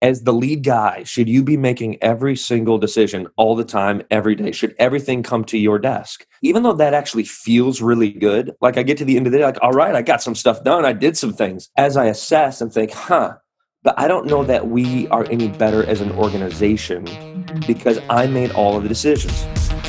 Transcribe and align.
as 0.00 0.22
the 0.22 0.32
lead 0.32 0.62
guy, 0.62 1.02
should 1.02 1.28
you 1.28 1.42
be 1.42 1.56
making 1.56 2.02
every 2.02 2.36
single 2.36 2.78
decision 2.78 3.26
all 3.36 3.56
the 3.56 3.64
time, 3.64 4.02
every 4.10 4.34
day? 4.34 4.52
Should 4.52 4.74
everything 4.78 5.22
come 5.22 5.44
to 5.46 5.58
your 5.58 5.78
desk? 5.78 6.24
Even 6.42 6.62
though 6.62 6.74
that 6.74 6.94
actually 6.94 7.24
feels 7.24 7.82
really 7.82 8.10
good, 8.10 8.52
like 8.60 8.76
I 8.76 8.84
get 8.84 8.98
to 8.98 9.04
the 9.04 9.16
end 9.16 9.26
of 9.26 9.32
the 9.32 9.38
day, 9.38 9.44
like, 9.44 9.58
all 9.60 9.72
right, 9.72 9.94
I 9.94 10.02
got 10.02 10.22
some 10.22 10.34
stuff 10.34 10.62
done, 10.62 10.84
I 10.84 10.92
did 10.92 11.16
some 11.16 11.32
things. 11.32 11.70
As 11.76 11.96
I 11.96 12.06
assess 12.06 12.60
and 12.60 12.72
think, 12.72 12.92
huh, 12.92 13.34
but 13.82 13.98
I 13.98 14.08
don't 14.08 14.26
know 14.26 14.44
that 14.44 14.68
we 14.68 15.08
are 15.08 15.24
any 15.30 15.48
better 15.48 15.84
as 15.84 16.00
an 16.00 16.12
organization 16.12 17.04
because 17.66 17.98
I 18.08 18.26
made 18.26 18.52
all 18.52 18.76
of 18.76 18.82
the 18.82 18.88
decisions. 18.88 19.46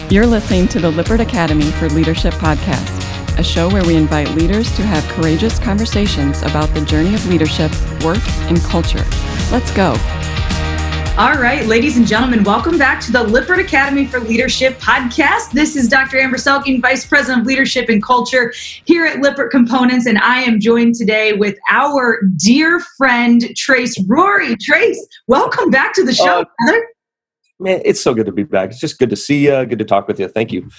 You're 0.09 0.27
listening 0.27 0.67
to 0.69 0.79
the 0.79 0.89
Lippert 0.89 1.19
Academy 1.19 1.69
for 1.71 1.87
Leadership 1.89 2.33
podcast, 2.35 3.08
a 3.39 3.43
show 3.43 3.69
where 3.69 3.85
we 3.85 3.95
invite 3.95 4.29
leaders 4.31 4.69
to 4.75 4.81
have 4.81 5.01
courageous 5.13 5.59
conversations 5.59 6.41
about 6.41 6.67
the 6.73 6.81
journey 6.81 7.15
of 7.15 7.25
leadership, 7.29 7.71
work, 8.03 8.19
and 8.49 8.59
culture. 8.63 9.05
Let's 9.49 9.71
go. 9.71 9.95
All 11.17 11.35
right, 11.35 11.65
ladies 11.65 11.95
and 11.95 12.05
gentlemen, 12.05 12.43
welcome 12.43 12.77
back 12.77 12.99
to 13.03 13.13
the 13.13 13.23
Lippert 13.23 13.59
Academy 13.59 14.05
for 14.05 14.19
Leadership 14.19 14.77
podcast. 14.79 15.51
This 15.51 15.77
is 15.77 15.87
Dr. 15.87 16.19
Amber 16.19 16.35
Selking, 16.35 16.81
Vice 16.81 17.05
President 17.05 17.41
of 17.41 17.47
Leadership 17.47 17.87
and 17.87 18.03
Culture 18.03 18.53
here 18.83 19.05
at 19.05 19.21
Lippert 19.21 19.51
Components, 19.51 20.05
and 20.05 20.17
I 20.17 20.41
am 20.41 20.59
joined 20.59 20.95
today 20.95 21.31
with 21.31 21.57
our 21.69 22.21
dear 22.35 22.81
friend 22.97 23.55
Trace 23.55 23.97
Rorie. 24.03 24.59
Trace, 24.59 25.07
welcome 25.27 25.69
back 25.69 25.93
to 25.93 26.03
the 26.03 26.13
show, 26.13 26.41
uh, 26.41 26.45
brother. 26.65 26.87
Man, 27.57 27.81
it's 27.85 28.01
so 28.01 28.13
good 28.13 28.25
to 28.25 28.33
be 28.33 28.43
back. 28.43 28.71
It's 28.71 28.81
just 28.81 28.99
good 28.99 29.09
to 29.09 29.15
see 29.15 29.45
you. 29.45 29.65
Good 29.65 29.79
to 29.79 29.85
talk 29.85 30.09
with 30.09 30.19
you. 30.19 30.27
Thank 30.27 30.51
you. 30.51 30.69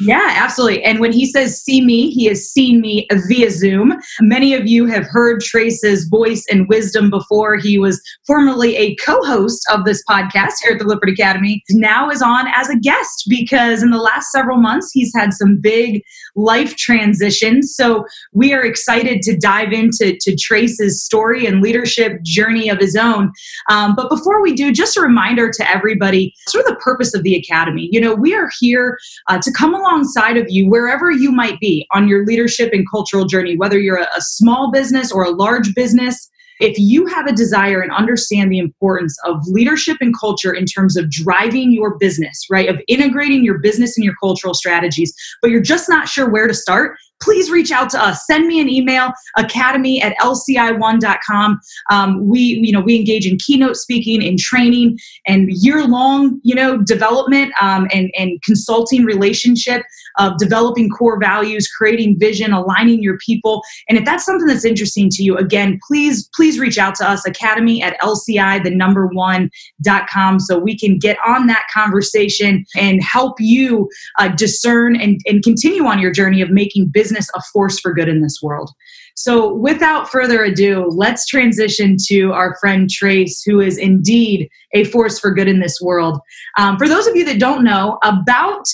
Yeah, 0.00 0.34
absolutely. 0.36 0.82
And 0.84 1.00
when 1.00 1.12
he 1.12 1.26
says 1.26 1.60
see 1.60 1.80
me, 1.80 2.10
he 2.10 2.26
has 2.26 2.48
seen 2.48 2.80
me 2.80 3.06
via 3.28 3.50
Zoom. 3.50 3.94
Many 4.20 4.54
of 4.54 4.66
you 4.66 4.86
have 4.86 5.06
heard 5.06 5.40
Trace's 5.40 6.06
voice 6.08 6.44
and 6.50 6.68
wisdom 6.68 7.10
before. 7.10 7.56
He 7.56 7.78
was 7.78 8.00
formerly 8.26 8.76
a 8.76 8.94
co 8.96 9.20
host 9.24 9.64
of 9.72 9.84
this 9.84 10.02
podcast 10.08 10.54
here 10.62 10.72
at 10.72 10.78
the 10.78 10.84
Lippert 10.84 11.10
Academy, 11.10 11.62
now 11.70 12.10
is 12.10 12.22
on 12.22 12.46
as 12.54 12.68
a 12.68 12.78
guest 12.78 13.24
because 13.28 13.82
in 13.82 13.90
the 13.90 13.98
last 13.98 14.30
several 14.30 14.58
months, 14.58 14.90
he's 14.92 15.12
had 15.14 15.32
some 15.32 15.58
big 15.60 16.02
life 16.38 16.76
transitions. 16.76 17.74
So 17.74 18.06
we 18.32 18.52
are 18.52 18.64
excited 18.64 19.22
to 19.22 19.36
dive 19.36 19.72
into 19.72 20.16
to 20.20 20.36
Trace's 20.36 21.02
story 21.02 21.46
and 21.46 21.60
leadership 21.60 22.22
journey 22.22 22.68
of 22.68 22.78
his 22.78 22.94
own. 22.94 23.32
Um, 23.70 23.94
but 23.96 24.08
before 24.08 24.40
we 24.40 24.54
do, 24.54 24.72
just 24.72 24.96
a 24.96 25.00
reminder 25.00 25.50
to 25.50 25.70
everybody 25.70 26.32
sort 26.46 26.64
of 26.64 26.70
the 26.70 26.76
purpose 26.76 27.12
of 27.14 27.24
the 27.24 27.34
Academy. 27.34 27.88
You 27.90 28.00
know, 28.00 28.14
we 28.14 28.34
are 28.34 28.48
here 28.60 28.98
uh, 29.26 29.38
to 29.38 29.52
come 29.52 29.74
alongside 29.74 30.36
of 30.36 30.46
you 30.48 30.68
wherever 30.70 31.10
you 31.10 31.32
might 31.32 31.58
be 31.58 31.86
on 31.92 32.06
your 32.06 32.24
leadership 32.24 32.70
and 32.72 32.88
cultural 32.88 33.26
journey, 33.26 33.56
whether 33.56 33.78
you're 33.78 34.00
a, 34.00 34.08
a 34.16 34.20
small 34.20 34.70
business 34.70 35.10
or 35.10 35.24
a 35.24 35.30
large 35.30 35.74
business. 35.74 36.30
If 36.60 36.78
you 36.78 37.06
have 37.06 37.26
a 37.26 37.32
desire 37.32 37.80
and 37.80 37.92
understand 37.92 38.50
the 38.50 38.58
importance 38.58 39.16
of 39.24 39.36
leadership 39.46 39.98
and 40.00 40.14
culture 40.18 40.52
in 40.52 40.66
terms 40.66 40.96
of 40.96 41.10
driving 41.10 41.72
your 41.72 41.96
business, 41.98 42.46
right, 42.50 42.68
of 42.68 42.80
integrating 42.88 43.44
your 43.44 43.58
business 43.58 43.96
and 43.96 44.04
your 44.04 44.14
cultural 44.20 44.54
strategies, 44.54 45.12
but 45.40 45.50
you're 45.50 45.60
just 45.60 45.88
not 45.88 46.08
sure 46.08 46.28
where 46.28 46.46
to 46.46 46.54
start, 46.54 46.96
please 47.20 47.50
reach 47.50 47.72
out 47.72 47.90
to 47.90 48.02
us. 48.02 48.24
Send 48.26 48.46
me 48.46 48.60
an 48.60 48.68
email, 48.68 49.12
academy 49.36 50.00
at 50.00 50.16
lci1.com. 50.18 51.60
Um, 51.90 52.28
we, 52.28 52.40
you 52.40 52.72
know, 52.72 52.80
we 52.80 52.96
engage 52.96 53.26
in 53.26 53.38
keynote 53.38 53.76
speaking 53.76 54.24
and 54.24 54.38
training 54.38 54.98
and 55.26 55.48
year-long, 55.50 56.40
you 56.44 56.54
know, 56.54 56.78
development 56.78 57.52
um, 57.60 57.88
and, 57.92 58.10
and 58.16 58.40
consulting 58.42 59.04
relationship 59.04 59.82
of 60.18 60.36
developing 60.38 60.88
core 60.90 61.18
values, 61.18 61.68
creating 61.68 62.18
vision, 62.18 62.52
aligning 62.52 63.02
your 63.02 63.18
people. 63.18 63.62
And 63.88 63.98
if 63.98 64.04
that's 64.04 64.24
something 64.24 64.46
that's 64.46 64.64
interesting 64.64 65.08
to 65.10 65.24
you, 65.24 65.36
again, 65.36 65.80
please, 65.86 66.28
please 66.34 66.58
reach 66.58 66.78
out 66.78 66.94
to 66.96 67.08
us, 67.08 67.26
academy 67.26 67.82
at 67.82 67.98
lci, 68.00 68.62
the 68.64 68.70
number 68.70 69.06
one 69.08 69.50
dot 69.82 70.08
com, 70.08 70.38
so 70.38 70.58
we 70.58 70.78
can 70.78 70.98
get 70.98 71.16
on 71.26 71.46
that 71.48 71.64
conversation 71.74 72.64
and 72.76 73.02
help 73.02 73.36
you 73.40 73.88
uh, 74.18 74.28
discern 74.28 74.94
and, 74.94 75.20
and 75.26 75.42
continue 75.42 75.84
on 75.84 75.98
your 75.98 76.12
journey 76.12 76.40
of 76.40 76.50
making 76.50 76.86
business 76.86 77.07
business 77.08 77.28
a 77.34 77.40
force 77.52 77.78
for 77.80 77.92
good 77.92 78.08
in 78.08 78.20
this 78.20 78.38
world. 78.42 78.70
So, 79.14 79.54
without 79.54 80.10
further 80.10 80.44
ado, 80.44 80.86
let's 80.90 81.26
transition 81.26 81.96
to 82.06 82.32
our 82.32 82.56
friend 82.60 82.88
Trace, 82.88 83.42
who 83.44 83.60
is 83.60 83.78
indeed 83.78 84.48
a 84.72 84.84
force 84.84 85.18
for 85.18 85.32
good 85.32 85.48
in 85.48 85.60
this 85.60 85.80
world. 85.80 86.20
Um, 86.56 86.76
for 86.76 86.88
those 86.88 87.06
of 87.06 87.16
you 87.16 87.24
that 87.24 87.40
don't 87.40 87.64
know, 87.64 87.98
about 88.04 88.64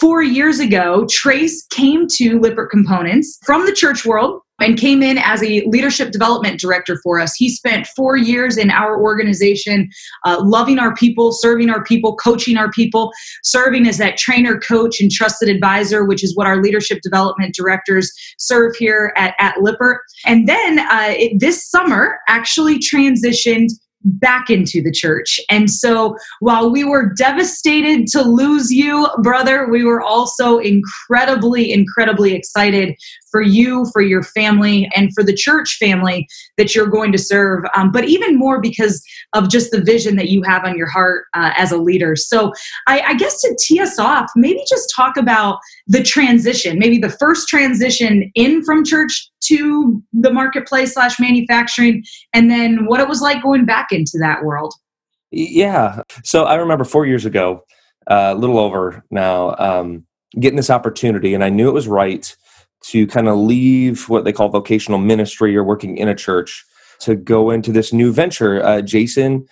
four 0.00 0.22
years 0.22 0.60
ago, 0.60 1.06
Trace 1.08 1.66
came 1.70 2.06
to 2.16 2.38
Lippert 2.40 2.70
Components 2.70 3.38
from 3.46 3.64
the 3.64 3.72
church 3.72 4.04
world 4.04 4.40
and 4.64 4.78
came 4.78 5.02
in 5.02 5.18
as 5.18 5.42
a 5.42 5.62
leadership 5.66 6.10
development 6.10 6.58
director 6.58 6.98
for 7.02 7.20
us. 7.20 7.34
He 7.34 7.50
spent 7.50 7.86
four 7.88 8.16
years 8.16 8.56
in 8.56 8.70
our 8.70 8.98
organization, 8.98 9.90
uh, 10.24 10.40
loving 10.42 10.78
our 10.78 10.94
people, 10.94 11.32
serving 11.32 11.68
our 11.68 11.84
people, 11.84 12.16
coaching 12.16 12.56
our 12.56 12.70
people, 12.70 13.12
serving 13.42 13.86
as 13.86 13.98
that 13.98 14.16
trainer, 14.16 14.58
coach, 14.58 15.00
and 15.00 15.10
trusted 15.10 15.50
advisor, 15.50 16.04
which 16.06 16.24
is 16.24 16.34
what 16.34 16.46
our 16.46 16.62
leadership 16.62 17.00
development 17.02 17.54
directors 17.54 18.10
serve 18.38 18.74
here 18.76 19.12
at, 19.16 19.34
at 19.38 19.60
Lippert. 19.60 20.00
And 20.24 20.48
then 20.48 20.78
uh, 20.78 21.08
it, 21.10 21.40
this 21.40 21.68
summer 21.68 22.18
actually 22.26 22.78
transitioned 22.78 23.68
back 24.04 24.50
into 24.50 24.82
the 24.82 24.92
church. 24.92 25.40
And 25.48 25.70
so 25.70 26.16
while 26.40 26.70
we 26.70 26.84
were 26.84 27.12
devastated 27.14 28.06
to 28.08 28.22
lose 28.22 28.70
you, 28.70 29.08
brother, 29.22 29.68
we 29.68 29.84
were 29.84 30.02
also 30.02 30.58
incredibly, 30.58 31.72
incredibly 31.72 32.34
excited 32.34 32.94
for 33.34 33.42
you, 33.42 33.84
for 33.92 34.00
your 34.00 34.22
family, 34.22 34.88
and 34.94 35.10
for 35.12 35.24
the 35.24 35.34
church 35.34 35.76
family 35.80 36.28
that 36.56 36.72
you're 36.72 36.86
going 36.86 37.10
to 37.10 37.18
serve. 37.18 37.64
Um, 37.74 37.90
but 37.90 38.04
even 38.04 38.38
more 38.38 38.60
because 38.60 39.04
of 39.32 39.50
just 39.50 39.72
the 39.72 39.80
vision 39.80 40.14
that 40.14 40.28
you 40.28 40.40
have 40.44 40.64
on 40.64 40.78
your 40.78 40.86
heart 40.86 41.24
uh, 41.34 41.50
as 41.56 41.72
a 41.72 41.76
leader. 41.76 42.14
So 42.14 42.52
I, 42.86 43.00
I 43.00 43.14
guess 43.14 43.40
to 43.40 43.58
tee 43.60 43.80
us 43.80 43.98
off, 43.98 44.30
maybe 44.36 44.62
just 44.68 44.92
talk 44.94 45.16
about 45.16 45.58
the 45.88 46.00
transition, 46.00 46.78
maybe 46.78 46.98
the 46.98 47.10
first 47.10 47.48
transition 47.48 48.30
in 48.36 48.62
from 48.62 48.84
church 48.84 49.28
to 49.46 50.00
the 50.12 50.32
marketplace 50.32 50.94
slash 50.94 51.18
manufacturing, 51.18 52.04
and 52.32 52.48
then 52.48 52.86
what 52.86 53.00
it 53.00 53.08
was 53.08 53.20
like 53.20 53.42
going 53.42 53.64
back 53.64 53.88
into 53.90 54.16
that 54.20 54.44
world. 54.44 54.72
Yeah. 55.32 56.02
So 56.22 56.44
I 56.44 56.54
remember 56.54 56.84
four 56.84 57.04
years 57.04 57.24
ago, 57.24 57.64
uh, 58.08 58.32
a 58.32 58.38
little 58.38 58.60
over 58.60 59.04
now, 59.10 59.56
um, 59.58 60.06
getting 60.38 60.56
this 60.56 60.70
opportunity, 60.70 61.34
and 61.34 61.42
I 61.42 61.48
knew 61.48 61.68
it 61.68 61.74
was 61.74 61.88
right 61.88 62.36
to 62.88 63.06
kind 63.06 63.28
of 63.28 63.38
leave 63.38 64.08
what 64.08 64.24
they 64.24 64.32
call 64.32 64.48
vocational 64.48 64.98
ministry 64.98 65.56
or 65.56 65.64
working 65.64 65.96
in 65.96 66.08
a 66.08 66.14
church 66.14 66.64
to 67.00 67.14
go 67.14 67.50
into 67.50 67.72
this 67.72 67.92
new 67.92 68.12
venture. 68.12 68.62
Uh, 68.62 68.82
Jason 68.82 69.46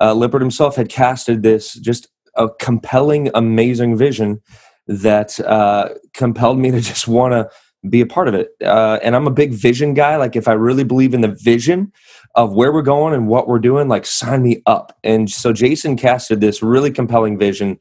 uh, 0.00 0.14
Lippert 0.14 0.40
himself 0.40 0.76
had 0.76 0.88
casted 0.88 1.42
this 1.42 1.74
just 1.74 2.08
a 2.34 2.48
compelling, 2.60 3.30
amazing 3.34 3.96
vision 3.96 4.40
that 4.86 5.38
uh, 5.40 5.90
compelled 6.14 6.58
me 6.58 6.70
to 6.70 6.80
just 6.80 7.06
want 7.06 7.32
to 7.32 7.48
be 7.88 8.00
a 8.00 8.06
part 8.06 8.26
of 8.28 8.34
it. 8.34 8.48
Uh, 8.64 8.98
and 9.02 9.14
I'm 9.14 9.26
a 9.26 9.32
big 9.32 9.52
vision 9.52 9.94
guy. 9.94 10.16
Like, 10.16 10.34
if 10.34 10.48
I 10.48 10.52
really 10.52 10.84
believe 10.84 11.14
in 11.14 11.20
the 11.20 11.36
vision 11.42 11.92
of 12.34 12.52
where 12.52 12.72
we're 12.72 12.82
going 12.82 13.14
and 13.14 13.28
what 13.28 13.46
we're 13.46 13.58
doing, 13.58 13.88
like, 13.88 14.06
sign 14.06 14.42
me 14.42 14.62
up. 14.66 14.96
And 15.04 15.30
so 15.30 15.52
Jason 15.52 15.96
casted 15.96 16.40
this 16.40 16.62
really 16.62 16.90
compelling 16.90 17.38
vision 17.38 17.78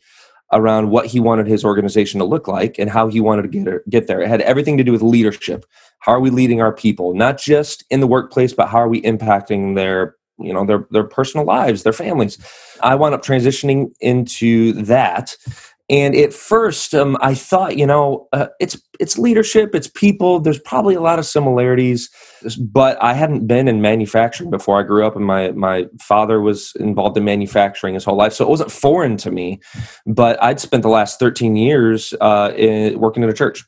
around 0.53 0.89
what 0.89 1.05
he 1.05 1.19
wanted 1.19 1.47
his 1.47 1.65
organization 1.65 2.19
to 2.19 2.25
look 2.25 2.47
like 2.47 2.79
and 2.79 2.89
how 2.89 3.07
he 3.07 3.19
wanted 3.19 3.41
to 3.43 3.47
get, 3.49 3.89
get 3.89 4.07
there. 4.07 4.21
It 4.21 4.29
had 4.29 4.41
everything 4.41 4.77
to 4.77 4.83
do 4.83 4.91
with 4.91 5.01
leadership. 5.01 5.65
How 5.99 6.13
are 6.13 6.19
we 6.19 6.29
leading 6.29 6.61
our 6.61 6.73
people, 6.73 7.13
not 7.13 7.37
just 7.37 7.83
in 7.89 7.99
the 7.99 8.07
workplace, 8.07 8.53
but 8.53 8.69
how 8.69 8.77
are 8.77 8.89
we 8.89 9.01
impacting 9.01 9.75
their 9.75 10.15
you 10.39 10.53
know 10.53 10.65
their 10.65 10.87
their 10.91 11.03
personal 11.03 11.45
lives 11.45 11.81
their 11.83 11.91
families 11.91 12.37
i 12.81 12.93
wound 12.93 13.15
up 13.15 13.23
transitioning 13.23 13.91
into 14.01 14.73
that 14.73 15.35
and 15.89 16.15
at 16.15 16.33
first 16.33 16.93
um, 16.93 17.17
i 17.21 17.33
thought 17.33 17.77
you 17.77 17.85
know 17.85 18.27
uh, 18.33 18.47
it's 18.59 18.79
it's 18.99 19.17
leadership 19.17 19.73
it's 19.73 19.87
people 19.87 20.39
there's 20.39 20.59
probably 20.59 20.95
a 20.95 21.01
lot 21.01 21.19
of 21.19 21.25
similarities 21.25 22.09
but 22.59 23.01
i 23.01 23.13
hadn't 23.13 23.47
been 23.47 23.67
in 23.67 23.81
manufacturing 23.81 24.49
before. 24.49 24.79
I 24.79 24.83
grew 24.83 25.05
up 25.05 25.15
and 25.15 25.25
my 25.25 25.51
my 25.51 25.85
father 26.01 26.41
was 26.41 26.73
involved 26.79 27.17
in 27.17 27.23
manufacturing 27.23 27.93
his 27.93 28.05
whole 28.05 28.17
life 28.17 28.33
so 28.33 28.45
it 28.45 28.49
wasn't 28.49 28.71
foreign 28.71 29.17
to 29.17 29.31
me 29.31 29.59
but 30.05 30.41
i'd 30.43 30.59
spent 30.59 30.83
the 30.83 30.89
last 30.89 31.19
13 31.19 31.55
years 31.55 32.13
uh, 32.21 32.51
in, 32.55 32.99
working 32.99 33.23
in 33.23 33.29
a 33.29 33.33
church. 33.33 33.63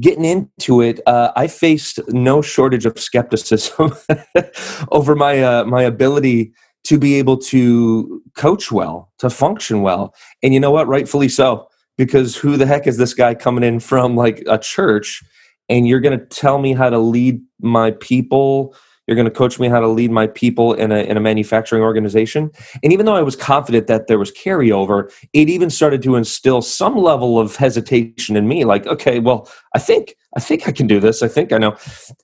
Getting 0.00 0.24
into 0.24 0.80
it, 0.80 1.00
uh, 1.06 1.32
I 1.36 1.46
faced 1.46 2.00
no 2.08 2.40
shortage 2.40 2.86
of 2.86 2.98
skepticism 2.98 3.94
over 4.90 5.14
my 5.14 5.42
uh, 5.42 5.64
my 5.64 5.82
ability 5.82 6.52
to 6.84 6.98
be 6.98 7.14
able 7.14 7.38
to 7.38 8.22
coach 8.36 8.70
well, 8.70 9.10
to 9.18 9.30
function 9.30 9.82
well. 9.82 10.14
And 10.42 10.54
you 10.54 10.60
know 10.60 10.70
what? 10.70 10.86
Rightfully 10.86 11.28
so. 11.28 11.68
Because 11.96 12.36
who 12.36 12.56
the 12.56 12.66
heck 12.66 12.86
is 12.86 12.96
this 12.96 13.14
guy 13.14 13.34
coming 13.34 13.64
in 13.64 13.80
from 13.80 14.16
like 14.16 14.42
a 14.48 14.58
church 14.58 15.22
and 15.68 15.86
you're 15.86 16.00
going 16.00 16.18
to 16.18 16.26
tell 16.26 16.58
me 16.58 16.72
how 16.72 16.90
to 16.90 16.98
lead 16.98 17.40
my 17.60 17.92
people? 17.92 18.74
You're 19.06 19.14
going 19.16 19.28
to 19.28 19.30
coach 19.30 19.60
me 19.60 19.68
how 19.68 19.80
to 19.80 19.86
lead 19.86 20.10
my 20.10 20.26
people 20.26 20.72
in 20.72 20.90
a, 20.90 20.98
in 20.98 21.16
a 21.16 21.20
manufacturing 21.20 21.82
organization. 21.82 22.50
And 22.82 22.92
even 22.92 23.06
though 23.06 23.14
I 23.14 23.22
was 23.22 23.36
confident 23.36 23.86
that 23.86 24.06
there 24.06 24.18
was 24.18 24.32
carryover, 24.32 25.12
it 25.32 25.48
even 25.48 25.70
started 25.70 26.02
to 26.02 26.16
instill 26.16 26.62
some 26.62 26.96
level 26.96 27.38
of 27.38 27.56
hesitation 27.56 28.34
in 28.34 28.48
me. 28.48 28.64
Like, 28.64 28.86
okay, 28.86 29.20
well, 29.20 29.50
I 29.74 29.78
think 29.78 30.16
I 30.36 30.40
think 30.40 30.66
I 30.66 30.72
can 30.72 30.86
do 30.86 30.98
this. 31.00 31.22
I 31.22 31.28
think 31.28 31.52
I 31.52 31.58
know. 31.58 31.76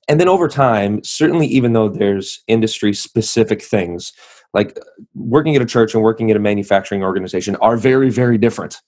And 0.09 0.19
then 0.19 0.29
over 0.29 0.49
time, 0.49 1.01
certainly, 1.05 1.47
even 1.47 1.75
though 1.75 1.89
there's 1.89 2.43
industry 2.49 2.93
specific 2.93 3.63
things, 3.63 4.13
like 4.53 4.79
working 5.15 5.57
at 5.57 5.63
a 5.63 5.67
church 5.67 5.95
and 5.95 6.03
working 6.03 6.31
at 6.31 6.37
a 6.37 6.41
manufacturing 6.41 7.03
organization 7.03 7.57
are 7.57 7.77
very 7.77 8.11
very 8.11 8.39
different 8.39 8.81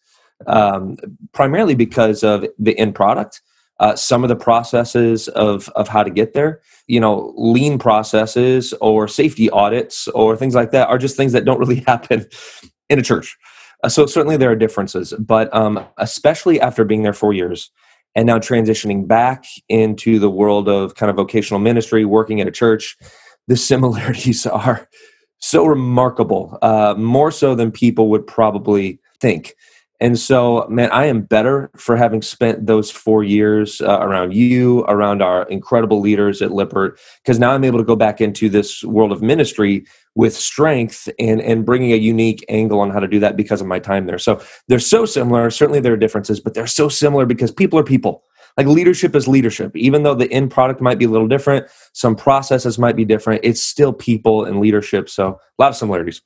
um, 0.46 0.96
primarily 1.32 1.74
because 1.74 2.22
of 2.22 2.46
the 2.58 2.78
end 2.78 2.94
product 2.94 3.42
uh, 3.82 3.96
some 3.96 4.22
of 4.22 4.28
the 4.28 4.36
processes 4.36 5.26
of 5.28 5.68
of 5.70 5.88
how 5.88 6.04
to 6.04 6.10
get 6.10 6.34
there. 6.34 6.60
You 6.86 7.00
know 7.00 7.34
lean 7.36 7.78
processes 7.78 8.72
or 8.80 9.08
safety 9.08 9.50
audits 9.50 10.08
or 10.08 10.36
things 10.36 10.54
like 10.54 10.70
that 10.70 10.88
are 10.88 10.98
just 10.98 11.16
things 11.16 11.32
that 11.32 11.44
don't 11.44 11.58
really 11.58 11.80
happen 11.86 12.26
in 12.88 12.98
a 12.98 13.02
church. 13.02 13.36
Uh, 13.82 13.88
so 13.88 14.06
certainly 14.06 14.36
there 14.36 14.50
are 14.50 14.56
differences 14.56 15.12
but 15.18 15.52
um, 15.52 15.84
especially 15.98 16.60
after 16.60 16.84
being 16.84 17.02
there 17.02 17.12
four 17.12 17.32
years 17.32 17.72
and 18.14 18.26
now 18.26 18.38
transitioning 18.38 19.08
back 19.08 19.44
into 19.68 20.20
the 20.20 20.30
world 20.30 20.68
of 20.68 20.94
kind 20.94 21.10
of 21.10 21.16
vocational 21.16 21.58
ministry 21.58 22.04
working 22.04 22.40
at 22.40 22.46
a 22.46 22.52
church 22.52 22.96
the 23.48 23.56
similarities 23.70 24.46
are 24.46 24.88
so 25.42 25.66
remarkable 25.66 26.58
uh, 26.62 26.94
more 26.96 27.30
so 27.30 27.54
than 27.54 27.70
people 27.70 28.08
would 28.08 28.26
probably 28.26 28.98
think 29.20 29.54
and 30.02 30.18
so, 30.18 30.66
man, 30.68 30.90
I 30.90 31.06
am 31.06 31.20
better 31.20 31.70
for 31.76 31.96
having 31.96 32.22
spent 32.22 32.66
those 32.66 32.90
four 32.90 33.22
years 33.22 33.80
uh, 33.80 34.00
around 34.00 34.34
you, 34.34 34.80
around 34.86 35.22
our 35.22 35.44
incredible 35.44 36.00
leaders 36.00 36.42
at 36.42 36.50
Lippert, 36.50 36.98
because 37.22 37.38
now 37.38 37.52
I'm 37.52 37.62
able 37.62 37.78
to 37.78 37.84
go 37.84 37.94
back 37.94 38.20
into 38.20 38.48
this 38.48 38.82
world 38.82 39.12
of 39.12 39.22
ministry 39.22 39.86
with 40.16 40.34
strength 40.34 41.08
and, 41.20 41.40
and 41.40 41.64
bringing 41.64 41.92
a 41.92 41.96
unique 41.96 42.44
angle 42.48 42.80
on 42.80 42.90
how 42.90 42.98
to 42.98 43.06
do 43.06 43.20
that 43.20 43.36
because 43.36 43.60
of 43.60 43.68
my 43.68 43.78
time 43.78 44.06
there. 44.06 44.18
So 44.18 44.42
they're 44.66 44.80
so 44.80 45.06
similar. 45.06 45.48
Certainly 45.50 45.78
there 45.78 45.92
are 45.92 45.96
differences, 45.96 46.40
but 46.40 46.54
they're 46.54 46.66
so 46.66 46.88
similar 46.88 47.24
because 47.24 47.52
people 47.52 47.78
are 47.78 47.84
people. 47.84 48.24
Like 48.56 48.66
leadership 48.66 49.14
is 49.16 49.26
leadership. 49.26 49.74
Even 49.76 50.02
though 50.02 50.14
the 50.14 50.30
end 50.30 50.50
product 50.50 50.80
might 50.80 50.98
be 50.98 51.04
a 51.04 51.08
little 51.08 51.28
different, 51.28 51.66
some 51.92 52.14
processes 52.14 52.78
might 52.78 52.96
be 52.96 53.04
different, 53.04 53.40
it's 53.44 53.62
still 53.62 53.92
people 53.92 54.44
and 54.44 54.60
leadership. 54.60 55.08
So 55.08 55.28
a 55.58 55.62
lot 55.62 55.70
of 55.70 55.76
similarities. 55.76 56.20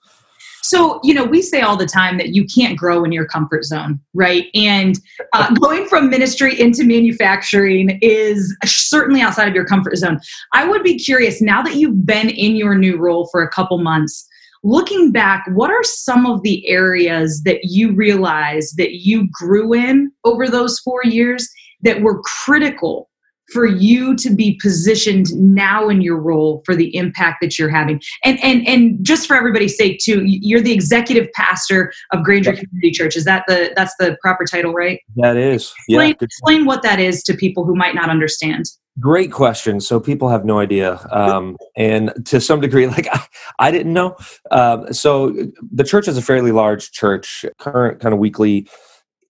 So, 0.67 0.99
you 1.05 1.15
know, 1.15 1.25
we 1.25 1.43
say 1.43 1.61
all 1.61 1.77
the 1.77 1.87
time 1.87 2.19
that 2.19 2.35
you 2.35 2.45
can't 2.45 2.77
grow 2.77 3.05
in 3.05 3.13
your 3.13 3.27
comfort 3.27 3.65
zone, 3.65 4.01
right? 4.15 4.47
And 4.53 4.99
uh, 5.33 5.55
going 5.61 5.87
from 5.87 6.11
ministry 6.11 6.61
into 6.61 6.83
manufacturing 6.83 8.01
is 8.03 8.57
certainly 8.65 9.21
outside 9.21 9.47
of 9.47 9.55
your 9.55 9.65
comfort 9.65 9.97
zone. 9.97 10.19
I 10.55 10.67
would 10.67 10.83
be 10.83 10.99
curious 10.99 11.41
now 11.41 11.63
that 11.63 11.77
you've 11.77 12.05
been 12.05 12.31
in 12.31 12.57
your 12.57 12.75
new 12.75 12.97
role 12.97 13.29
for 13.31 13.43
a 13.43 13.49
couple 13.49 13.79
months, 13.79 14.27
looking 14.65 15.13
back, 15.13 15.45
what 15.55 15.71
are 15.71 15.85
some 15.85 16.27
of 16.27 16.43
the 16.43 16.67
areas 16.67 17.45
that 17.45 17.61
you 17.63 17.93
realize 17.93 18.73
that 18.73 18.95
you 18.95 19.29
grew 19.31 19.73
in 19.73 20.11
over 20.25 20.49
those 20.49 20.81
four 20.81 21.05
years 21.05 21.49
that 21.83 22.03
were 22.03 22.21
critical 22.23 23.09
for 23.53 23.67
you 23.67 24.17
to 24.17 24.35
be 24.35 24.59
positioned 24.61 25.27
now 25.35 25.89
in 25.89 26.01
your 26.01 26.17
role 26.17 26.63
for 26.65 26.75
the 26.75 26.95
impact 26.97 27.39
that 27.41 27.59
you're 27.59 27.69
having. 27.69 28.01
And 28.25 28.43
and 28.43 28.67
and 28.67 28.99
just 29.05 29.27
for 29.27 29.37
everybody's 29.37 29.77
sake 29.77 30.01
too 30.03 30.23
you're 30.25 30.61
the 30.61 30.73
executive 30.73 31.31
pastor 31.33 31.93
of 32.13 32.25
granger 32.25 32.53
community 32.53 32.91
church. 32.91 33.17
Is 33.17 33.25
that 33.25 33.45
the 33.47 33.73
that's 33.77 33.95
the 33.99 34.17
proper 34.21 34.45
title 34.45 34.73
right? 34.73 35.01
That 35.17 35.37
is. 35.37 35.73
Explain, 35.89 36.09
yeah, 36.09 36.15
explain 36.21 36.65
what 36.65 36.83
that 36.83 36.99
is 36.99 37.23
to 37.25 37.35
people 37.35 37.65
who 37.65 37.75
might 37.75 37.95
not 37.95 38.11
understand. 38.11 38.65
Great 38.99 39.31
question. 39.31 39.79
So 39.81 40.01
people 40.01 40.31
have 40.31 40.47
no 40.47 40.59
idea 40.59 41.07
um, 41.11 41.59
and 41.77 42.13
to 42.25 42.41
some 42.41 42.61
degree 42.61 42.87
like 42.87 43.07
i, 43.13 43.21
I 43.59 43.71
didn't 43.71 43.93
know. 43.93 44.17
Um, 44.51 44.93
so 44.93 45.35
the 45.71 45.85
church 45.85 46.09
is 46.09 46.17
a 46.17 46.23
fairly 46.23 46.51
large 46.51 46.91
church 46.93 47.45
current 47.59 48.01
kind 48.01 48.13
of 48.13 48.19
weekly 48.19 48.69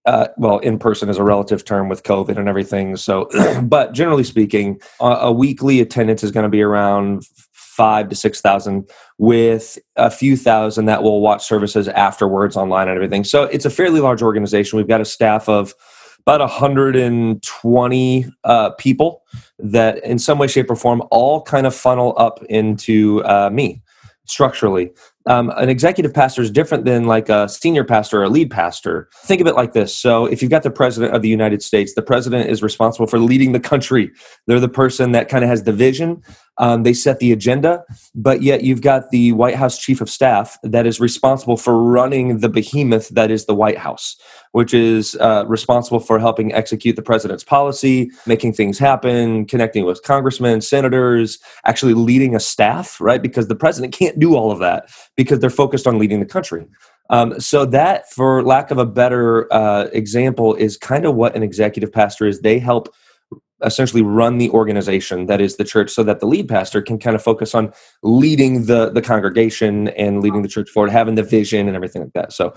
uh, 0.07 0.29
well, 0.37 0.59
in 0.59 0.79
person 0.79 1.09
is 1.09 1.19
a 1.19 1.23
relative 1.23 1.65
term 1.65 1.89
with 1.89 2.05
COVID 2.05 2.39
and 2.39 2.49
everything. 2.49 2.97
So, 2.97 3.29
but 3.63 3.93
generally 3.93 4.25
speaking, 4.25 4.81
a, 5.01 5.07
a 5.07 5.33
weekly 5.33 5.81
attendance 5.81 6.23
is 6.23 6.31
going 6.31 6.45
to 6.45 6.51
be 6.51 6.63
around 6.63 7.27
five 7.53 8.09
to 8.09 8.17
six 8.17 8.41
thousand, 8.41 8.89
with 9.19 9.79
a 9.97 10.11
few 10.11 10.37
thousand 10.37 10.87
that 10.87 11.03
will 11.03 11.21
watch 11.21 11.45
services 11.45 11.89
afterwards 11.89 12.57
online 12.57 12.89
and 12.89 12.97
everything. 12.97 13.25
So, 13.25 13.45
it's 13.45 13.65
a 13.65 13.71
fairly 13.71 14.01
large 14.01 14.23
organization. 14.23 14.77
We've 14.77 14.89
got 14.89 15.01
a 15.01 15.05
staff 15.05 15.49
of 15.49 15.75
about 16.27 16.41
120 16.41 18.27
uh, 18.43 18.71
people 18.71 19.23
that, 19.61 20.03
in 20.05 20.19
some 20.19 20.39
way, 20.39 20.49
shape, 20.49 20.69
or 20.69 20.75
form, 20.75 21.01
all 21.13 21.41
kind 21.43 21.69
of 21.69 21.75
funnel 21.75 22.15
up 22.17 22.43
into 22.49 23.23
uh, 23.25 23.49
me 23.53 23.81
structurally 24.25 24.91
um, 25.27 25.51
an 25.57 25.69
executive 25.69 26.15
pastor 26.15 26.43
is 26.43 26.51
different 26.51 26.85
than 26.85 27.05
like 27.05 27.29
a 27.29 27.49
senior 27.49 27.85
pastor 27.85 28.21
or 28.21 28.25
a 28.25 28.29
lead 28.29 28.51
pastor. 28.51 29.09
Think 29.25 29.41
of 29.41 29.47
it 29.47 29.55
like 29.55 29.73
this. 29.73 29.97
So, 29.97 30.27
if 30.27 30.41
you've 30.41 30.51
got 30.51 30.63
the 30.63 30.71
president 30.71 31.15
of 31.15 31.23
the 31.23 31.29
United 31.29 31.63
States, 31.63 31.95
the 31.95 32.03
president 32.03 32.49
is 32.49 32.63
responsible 32.63 33.07
for 33.07 33.19
leading 33.19 33.53
the 33.53 33.61
country. 33.61 34.13
They're 34.47 34.61
the 34.61 34.69
person 34.69 35.13
that 35.13 35.29
kind 35.29 35.43
of 35.43 35.51
has 35.51 35.65
the 35.65 35.73
vision. 35.73 36.23
Um, 36.59 36.83
they 36.83 36.95
set 36.95 37.19
the 37.19 37.33
agenda, 37.33 37.85
but 38.15 38.43
yet 38.43 38.63
you've 38.63 38.81
got 38.81 39.11
the 39.11 39.33
White 39.33 39.57
House 39.57 39.79
chief 39.79 40.01
of 40.01 40.09
staff 40.09 40.59
that 40.63 40.87
is 40.87 41.01
responsible 41.01 41.57
for 41.57 41.83
running 41.83 42.39
the 42.39 42.49
behemoth 42.49 43.09
that 43.11 43.31
is 43.31 43.45
the 43.45 43.55
White 43.55 43.79
House, 43.79 44.17
which 44.53 44.73
is 44.73 45.17
uh, 45.17 45.45
responsible 45.47 46.01
for 46.01 46.19
helping 46.19 46.53
execute 46.55 46.97
the 46.97 47.03
president's 47.03 47.45
policy, 47.45 48.11
making 48.27 48.55
things 48.55 48.79
happen, 48.79 49.45
connecting 49.45 49.85
with 49.85 50.03
congressmen, 50.03 50.61
senators, 50.61 51.39
actually 51.67 51.95
leading 51.95 52.35
a 52.35 52.41
staff, 52.41 53.01
right? 53.01 53.23
Because 53.23 53.49
the 53.49 53.57
president 53.57 53.93
can't 53.93 54.19
do 54.19 54.35
all 54.35 54.51
of 54.51 54.59
that 54.61 54.89
because 55.17 55.41
they're 55.41 55.51
focused 55.51 55.87
on 55.87 55.99
leading 55.99 56.21
the 56.21 56.27
country. 56.27 56.67
Um, 57.11 57.39
so 57.39 57.65
that, 57.67 58.11
for 58.11 58.43
lack 58.43 58.71
of 58.71 58.79
a 58.79 58.87
better 58.87 59.53
uh, 59.53 59.89
example, 59.93 60.55
is 60.55 60.77
kind 60.77 61.05
of 61.05 61.15
what 61.15 61.37
an 61.37 61.43
executive 61.43 61.93
pastor 61.93 62.27
is. 62.27 62.41
They 62.41 62.59
help 62.59 62.93
essentially 63.65 64.03
run 64.03 64.39
the 64.39 64.51
organization 64.51 65.27
that 65.27 65.41
is 65.41 65.57
the 65.57 65.65
church 65.65 65.91
so 65.91 66.03
that 66.03 66.21
the 66.21 66.27
lead 66.27 66.49
pastor 66.49 66.83
can 66.83 66.99
kind 66.99 67.17
of 67.17 67.23
focus 67.23 67.55
on 67.55 67.73
leading 68.03 68.67
the 68.67 68.91
the 68.91 69.01
congregation 69.01 69.89
and 69.89 70.23
leading 70.23 70.43
the 70.43 70.49
church 70.49 70.69
forward 70.69 70.91
having 70.91 71.15
the 71.15 71.23
vision 71.23 71.67
and 71.67 71.75
everything 71.75 72.03
like 72.03 72.13
that. 72.13 72.33
So 72.33 72.55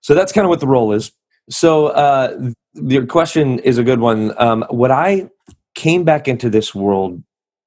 so 0.00 0.14
that's 0.14 0.32
kind 0.32 0.44
of 0.44 0.48
what 0.48 0.60
the 0.60 0.66
role 0.66 0.92
is. 0.92 1.12
So 1.48 1.88
uh 1.88 2.50
your 2.74 3.06
question 3.06 3.58
is 3.60 3.78
a 3.78 3.84
good 3.84 4.00
one. 4.00 4.34
Um 4.38 4.64
what 4.70 4.90
i 4.90 5.28
came 5.74 6.04
back 6.04 6.26
into 6.26 6.50
this 6.50 6.74
world 6.74 7.22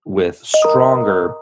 with 0.05 0.43
stronger 0.43 1.33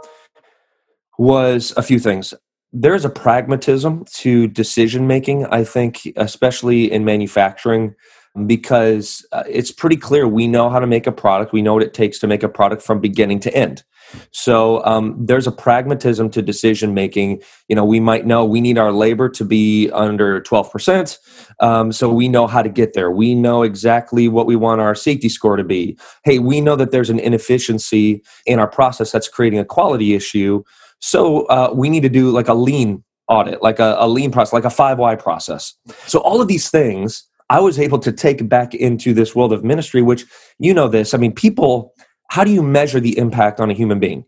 was 1.18 1.74
a 1.76 1.82
few 1.82 2.00
things. 2.00 2.34
There's 2.72 3.04
a 3.04 3.10
pragmatism 3.10 4.06
to 4.14 4.48
decision 4.48 5.08
making 5.08 5.46
i 5.48 5.64
think 5.64 6.02
especially 6.16 6.90
in 6.90 7.04
manufacturing 7.04 7.96
because 8.46 9.26
uh, 9.32 9.44
it's 9.48 9.72
pretty 9.72 9.98
clear 9.98 10.28
we 10.28 10.48
know 10.48 10.70
how 10.70 10.80
to 10.80 10.88
make 10.88 11.08
a 11.08 11.12
product. 11.12 11.54
We 11.54 11.62
know 11.62 11.74
what 11.74 11.84
it 11.84 11.94
takes 11.94 12.20
to 12.20 12.28
make 12.28 12.44
a 12.44 12.50
product 12.50 12.82
from 12.82 13.00
beginning 13.00 13.40
to 13.42 13.54
end. 13.54 13.84
So 14.32 14.84
um, 14.86 15.16
there's 15.18 15.48
a 15.48 15.52
pragmatism 15.52 16.30
to 16.32 16.42
decision 16.42 16.94
making 16.94 17.42
you 17.70 17.76
know 17.76 17.86
we 17.86 18.00
might 18.00 18.26
know 18.26 18.44
we 18.44 18.60
need 18.60 18.78
our 18.78 18.92
labor 18.92 19.30
to 19.30 19.46
be 19.46 19.90
under 19.92 20.42
12% 20.42 21.18
um, 21.62 21.92
so 21.92 22.12
we 22.12 22.28
know 22.28 22.48
how 22.48 22.62
to 22.62 22.70
get 22.70 22.94
there. 22.94 23.10
We 23.10 23.36
know 23.36 23.64
exactly 23.64 24.28
what 24.28 24.48
we 24.48 24.56
want 24.58 24.82
our 24.82 24.96
safety 24.96 25.30
score 25.30 25.56
to 25.56 25.64
be. 25.64 25.98
Hey 26.26 26.40
we 26.40 26.60
know 26.60 26.76
that 26.76 26.92
there's 26.92 27.10
an 27.10 27.20
inefficiency 27.20 28.22
in 28.46 28.60
our 28.60 28.68
process 28.68 29.12
that's 29.12 29.30
creating 29.30 29.60
a 29.60 29.66
quality 29.66 30.14
issue 30.14 30.64
so 31.02 31.46
uh, 31.48 31.72
we 31.74 31.90
need 31.90 32.04
to 32.04 32.10
do 32.10 32.30
like 32.30 32.48
a 32.48 32.54
lean 32.54 33.04
audit, 33.28 33.62
like 33.62 33.80
a, 33.80 33.96
a 33.98 34.08
lean 34.08 34.32
process, 34.32 34.54
like 34.54 34.66
a 34.66 34.68
5Y 34.68 35.20
process. 35.20 35.74
So 36.06 36.20
all 36.20 36.42
of 36.42 36.48
these 36.48 36.70
things 36.70 37.24
I 37.52 37.60
was 37.60 37.78
able 37.78 38.00
to 38.00 38.14
take 38.14 38.48
back 38.48 38.74
into 38.74 39.14
this 39.14 39.36
world 39.36 39.52
of 39.52 39.64
ministry, 39.64 40.02
which 40.02 40.26
you 40.58 40.74
know 40.74 40.88
this. 40.88 41.14
I 41.14 41.18
mean, 41.18 41.34
people, 41.34 41.94
how 42.30 42.46
do 42.46 42.52
you 42.52 42.64
measure 42.64 43.02
the 43.02 43.18
impact 43.18 43.60
on 43.60 43.70
a 43.70 43.74
human 43.74 44.00
being? 44.00 44.24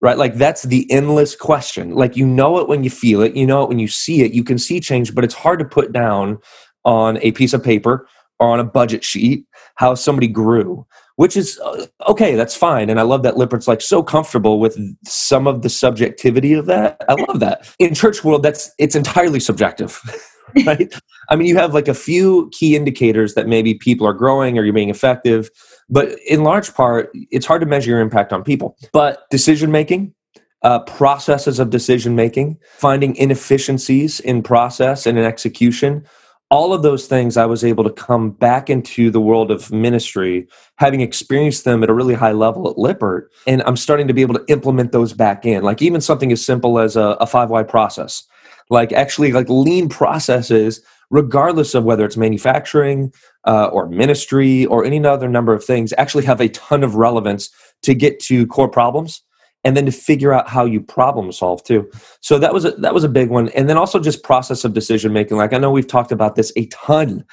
Right? 0.00 0.16
Like 0.16 0.34
that's 0.34 0.62
the 0.62 0.90
endless 0.90 1.36
question. 1.36 1.94
Like 1.94 2.16
you 2.16 2.26
know 2.26 2.58
it 2.58 2.68
when 2.68 2.82
you 2.82 2.90
feel 2.90 3.20
it, 3.20 3.36
you 3.36 3.46
know 3.46 3.62
it 3.62 3.68
when 3.68 3.78
you 3.78 3.88
see 3.88 4.22
it, 4.22 4.32
you 4.32 4.42
can 4.42 4.58
see 4.58 4.80
change, 4.80 5.14
but 5.14 5.22
it's 5.22 5.34
hard 5.34 5.58
to 5.58 5.64
put 5.66 5.92
down 5.92 6.38
on 6.84 7.18
a 7.18 7.32
piece 7.32 7.52
of 7.52 7.62
paper 7.62 8.08
or 8.40 8.48
on 8.48 8.58
a 8.58 8.64
budget 8.64 9.04
sheet 9.04 9.46
how 9.76 9.94
somebody 9.94 10.26
grew 10.26 10.84
which 11.16 11.36
is 11.36 11.60
uh, 11.60 11.86
okay 12.08 12.34
that's 12.34 12.56
fine 12.56 12.90
and 12.90 12.98
i 12.98 13.02
love 13.02 13.22
that 13.22 13.36
lippert's 13.36 13.68
like 13.68 13.80
so 13.80 14.02
comfortable 14.02 14.58
with 14.58 14.76
some 15.04 15.46
of 15.46 15.62
the 15.62 15.68
subjectivity 15.68 16.52
of 16.52 16.66
that 16.66 17.00
i 17.08 17.14
love 17.28 17.38
that 17.38 17.72
in 17.78 17.94
church 17.94 18.24
world 18.24 18.42
that's 18.42 18.72
it's 18.78 18.96
entirely 18.96 19.38
subjective 19.38 20.00
right? 20.66 20.92
I 21.28 21.36
mean 21.36 21.46
you 21.46 21.56
have 21.56 21.74
like 21.74 21.88
a 21.88 21.94
few 21.94 22.50
key 22.52 22.76
indicators 22.76 23.34
that 23.34 23.48
maybe 23.48 23.74
people 23.74 24.06
are 24.06 24.12
growing 24.12 24.58
or 24.58 24.64
you're 24.64 24.74
being 24.74 24.90
effective 24.90 25.50
but 25.88 26.16
in 26.26 26.44
large 26.44 26.74
part 26.74 27.10
it's 27.30 27.46
hard 27.46 27.60
to 27.60 27.66
measure 27.66 27.90
your 27.90 28.00
impact 28.00 28.32
on 28.32 28.42
people. 28.42 28.76
But 28.92 29.28
decision 29.30 29.70
making 29.70 30.14
uh, 30.62 30.80
processes 30.80 31.58
of 31.58 31.70
decision 31.70 32.14
making 32.14 32.58
finding 32.78 33.16
inefficiencies 33.16 34.20
in 34.20 34.42
process 34.42 35.06
and 35.06 35.18
in 35.18 35.24
execution 35.24 36.06
all 36.52 36.74
of 36.74 36.82
those 36.82 37.06
things 37.06 37.38
I 37.38 37.46
was 37.46 37.64
able 37.64 37.82
to 37.82 37.90
come 37.90 38.30
back 38.30 38.68
into 38.68 39.10
the 39.10 39.22
world 39.22 39.50
of 39.50 39.72
ministry, 39.72 40.46
having 40.76 41.00
experienced 41.00 41.64
them 41.64 41.82
at 41.82 41.88
a 41.88 41.94
really 41.94 42.12
high 42.12 42.32
level 42.32 42.68
at 42.68 42.76
Lippert. 42.76 43.30
And 43.46 43.62
I'm 43.62 43.74
starting 43.74 44.06
to 44.06 44.12
be 44.12 44.20
able 44.20 44.34
to 44.34 44.44
implement 44.48 44.92
those 44.92 45.14
back 45.14 45.46
in, 45.46 45.62
like 45.62 45.80
even 45.80 46.02
something 46.02 46.30
as 46.30 46.44
simple 46.44 46.78
as 46.78 46.94
a, 46.94 47.16
a 47.20 47.24
5Y 47.24 47.66
process, 47.68 48.24
like 48.70 48.92
actually 48.92 49.32
like 49.32 49.48
lean 49.48 49.88
processes, 49.88 50.80
regardless 51.10 51.74
of 51.74 51.84
whether 51.84 52.04
it's 52.04 52.16
manufacturing 52.16 53.12
uh, 53.46 53.66
or 53.66 53.88
ministry 53.88 54.66
or 54.66 54.84
any 54.84 55.04
other 55.04 55.28
number 55.28 55.52
of 55.52 55.64
things, 55.64 55.92
actually 55.98 56.24
have 56.24 56.40
a 56.40 56.48
ton 56.48 56.82
of 56.82 56.94
relevance 56.94 57.50
to 57.82 57.94
get 57.94 58.20
to 58.20 58.46
core 58.46 58.68
problems 58.68 59.22
and 59.64 59.76
then 59.76 59.86
to 59.86 59.92
figure 59.92 60.32
out 60.32 60.48
how 60.48 60.64
you 60.64 60.80
problem 60.80 61.30
solve 61.30 61.62
too. 61.64 61.88
So 62.20 62.38
that 62.38 62.52
was 62.52 62.64
a, 62.64 62.72
that 62.72 62.94
was 62.94 63.04
a 63.04 63.08
big 63.08 63.30
one, 63.30 63.48
and 63.50 63.68
then 63.68 63.76
also 63.76 64.00
just 64.00 64.22
process 64.22 64.64
of 64.64 64.74
decision 64.74 65.12
making. 65.12 65.36
Like 65.36 65.52
I 65.52 65.58
know 65.58 65.70
we've 65.70 65.86
talked 65.86 66.12
about 66.12 66.34
this 66.34 66.52
a 66.56 66.66
ton 66.66 67.24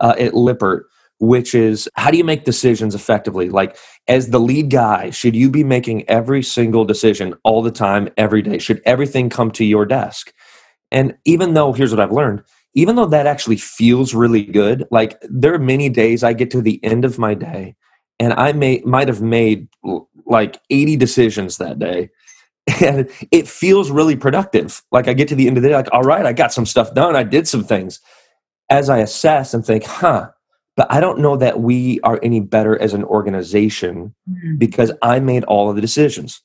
uh, 0.00 0.14
at 0.18 0.34
Lippert, 0.34 0.88
which 1.18 1.54
is 1.54 1.88
how 1.94 2.10
do 2.10 2.18
you 2.18 2.24
make 2.24 2.44
decisions 2.44 2.94
effectively? 2.94 3.48
Like 3.48 3.76
as 4.08 4.30
the 4.30 4.40
lead 4.40 4.70
guy, 4.70 5.10
should 5.10 5.36
you 5.36 5.50
be 5.50 5.64
making 5.64 6.08
every 6.08 6.42
single 6.42 6.84
decision 6.84 7.34
all 7.44 7.62
the 7.62 7.70
time, 7.70 8.08
every 8.16 8.42
day? 8.42 8.58
Should 8.58 8.82
everything 8.84 9.30
come 9.30 9.50
to 9.52 9.64
your 9.64 9.86
desk? 9.86 10.32
And 10.90 11.16
even 11.24 11.54
though 11.54 11.72
here's 11.72 11.90
what 11.90 12.00
I've 12.00 12.12
learned, 12.12 12.42
even 12.74 12.96
though 12.96 13.06
that 13.06 13.26
actually 13.26 13.56
feels 13.56 14.14
really 14.14 14.44
good, 14.44 14.86
like 14.90 15.18
there 15.22 15.54
are 15.54 15.58
many 15.58 15.88
days 15.88 16.22
I 16.22 16.32
get 16.32 16.50
to 16.52 16.60
the 16.60 16.82
end 16.84 17.04
of 17.04 17.18
my 17.18 17.34
day 17.34 17.74
and 18.18 18.32
I 18.34 18.52
may 18.52 18.82
might 18.84 19.08
have 19.08 19.22
made 19.22 19.68
like 20.26 20.60
80 20.70 20.96
decisions 20.96 21.58
that 21.58 21.78
day. 21.78 22.10
And 22.84 23.08
it 23.30 23.46
feels 23.46 23.92
really 23.92 24.16
productive. 24.16 24.82
Like 24.90 25.06
I 25.06 25.12
get 25.12 25.28
to 25.28 25.36
the 25.36 25.46
end 25.46 25.56
of 25.56 25.62
the 25.62 25.68
day, 25.68 25.76
like, 25.76 25.92
all 25.92 26.02
right, 26.02 26.26
I 26.26 26.32
got 26.32 26.52
some 26.52 26.66
stuff 26.66 26.94
done. 26.94 27.14
I 27.14 27.22
did 27.22 27.46
some 27.46 27.62
things. 27.62 28.00
As 28.68 28.90
I 28.90 28.98
assess 28.98 29.54
and 29.54 29.64
think, 29.64 29.84
huh, 29.84 30.30
but 30.76 30.92
I 30.92 31.00
don't 31.00 31.20
know 31.20 31.36
that 31.36 31.60
we 31.60 32.00
are 32.00 32.18
any 32.24 32.40
better 32.40 32.76
as 32.80 32.92
an 32.92 33.04
organization 33.04 34.14
mm-hmm. 34.28 34.56
because 34.58 34.90
I 35.00 35.20
made 35.20 35.44
all 35.44 35.70
of 35.70 35.76
the 35.76 35.80
decisions. 35.80 36.42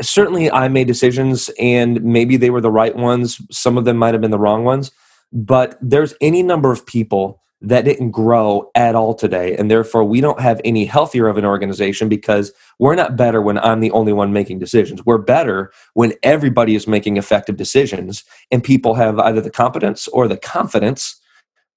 Certainly, 0.00 0.50
I 0.50 0.68
made 0.68 0.86
decisions 0.86 1.50
and 1.58 2.02
maybe 2.02 2.36
they 2.36 2.50
were 2.50 2.60
the 2.60 2.70
right 2.70 2.94
ones. 2.94 3.40
Some 3.50 3.76
of 3.76 3.84
them 3.84 3.96
might 3.96 4.14
have 4.14 4.20
been 4.20 4.30
the 4.30 4.38
wrong 4.38 4.64
ones. 4.64 4.90
But 5.32 5.78
there's 5.82 6.14
any 6.20 6.42
number 6.42 6.72
of 6.72 6.86
people 6.86 7.42
that 7.60 7.84
didn't 7.84 8.12
grow 8.12 8.70
at 8.74 8.94
all 8.94 9.14
today. 9.14 9.56
And 9.56 9.70
therefore, 9.70 10.04
we 10.04 10.20
don't 10.20 10.40
have 10.40 10.60
any 10.64 10.84
healthier 10.84 11.26
of 11.26 11.36
an 11.36 11.44
organization 11.44 12.08
because 12.08 12.52
we're 12.78 12.94
not 12.94 13.16
better 13.16 13.42
when 13.42 13.58
I'm 13.58 13.80
the 13.80 13.90
only 13.90 14.12
one 14.12 14.32
making 14.32 14.60
decisions. 14.60 15.04
We're 15.04 15.18
better 15.18 15.72
when 15.94 16.12
everybody 16.22 16.76
is 16.76 16.86
making 16.86 17.16
effective 17.16 17.56
decisions 17.56 18.22
and 18.52 18.62
people 18.62 18.94
have 18.94 19.18
either 19.18 19.40
the 19.40 19.50
competence 19.50 20.06
or 20.08 20.28
the 20.28 20.36
confidence 20.36 21.17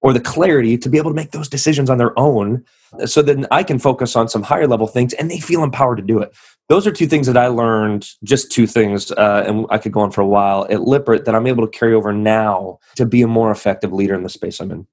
or 0.02 0.12
the 0.12 0.20
clarity 0.20 0.76
to 0.76 0.88
be 0.88 0.98
able 0.98 1.10
to 1.10 1.14
make 1.14 1.30
those 1.30 1.48
decisions 1.48 1.88
on 1.88 1.98
their 1.98 2.18
own. 2.18 2.64
So 3.06 3.22
then 3.22 3.46
I 3.50 3.62
can 3.62 3.78
focus 3.78 4.16
on 4.16 4.28
some 4.28 4.42
higher 4.42 4.66
level 4.66 4.86
things 4.86 5.14
and 5.14 5.30
they 5.30 5.38
feel 5.38 5.62
empowered 5.62 5.98
to 5.98 6.02
do 6.02 6.18
it. 6.18 6.34
Those 6.68 6.86
are 6.86 6.92
two 6.92 7.06
things 7.06 7.26
that 7.26 7.36
I 7.36 7.48
learned, 7.48 8.08
just 8.24 8.50
two 8.50 8.66
things, 8.66 9.10
uh, 9.12 9.44
and 9.46 9.66
I 9.70 9.78
could 9.78 9.92
go 9.92 10.00
on 10.00 10.10
for 10.10 10.20
a 10.20 10.26
while 10.26 10.66
at 10.70 10.82
Lippert 10.82 11.24
that 11.24 11.34
I'm 11.34 11.46
able 11.46 11.66
to 11.66 11.78
carry 11.78 11.94
over 11.94 12.12
now 12.12 12.78
to 12.96 13.06
be 13.06 13.22
a 13.22 13.26
more 13.26 13.50
effective 13.50 13.92
leader 13.92 14.14
in 14.14 14.22
the 14.22 14.28
space 14.28 14.60
I'm 14.60 14.70
in. 14.70 14.86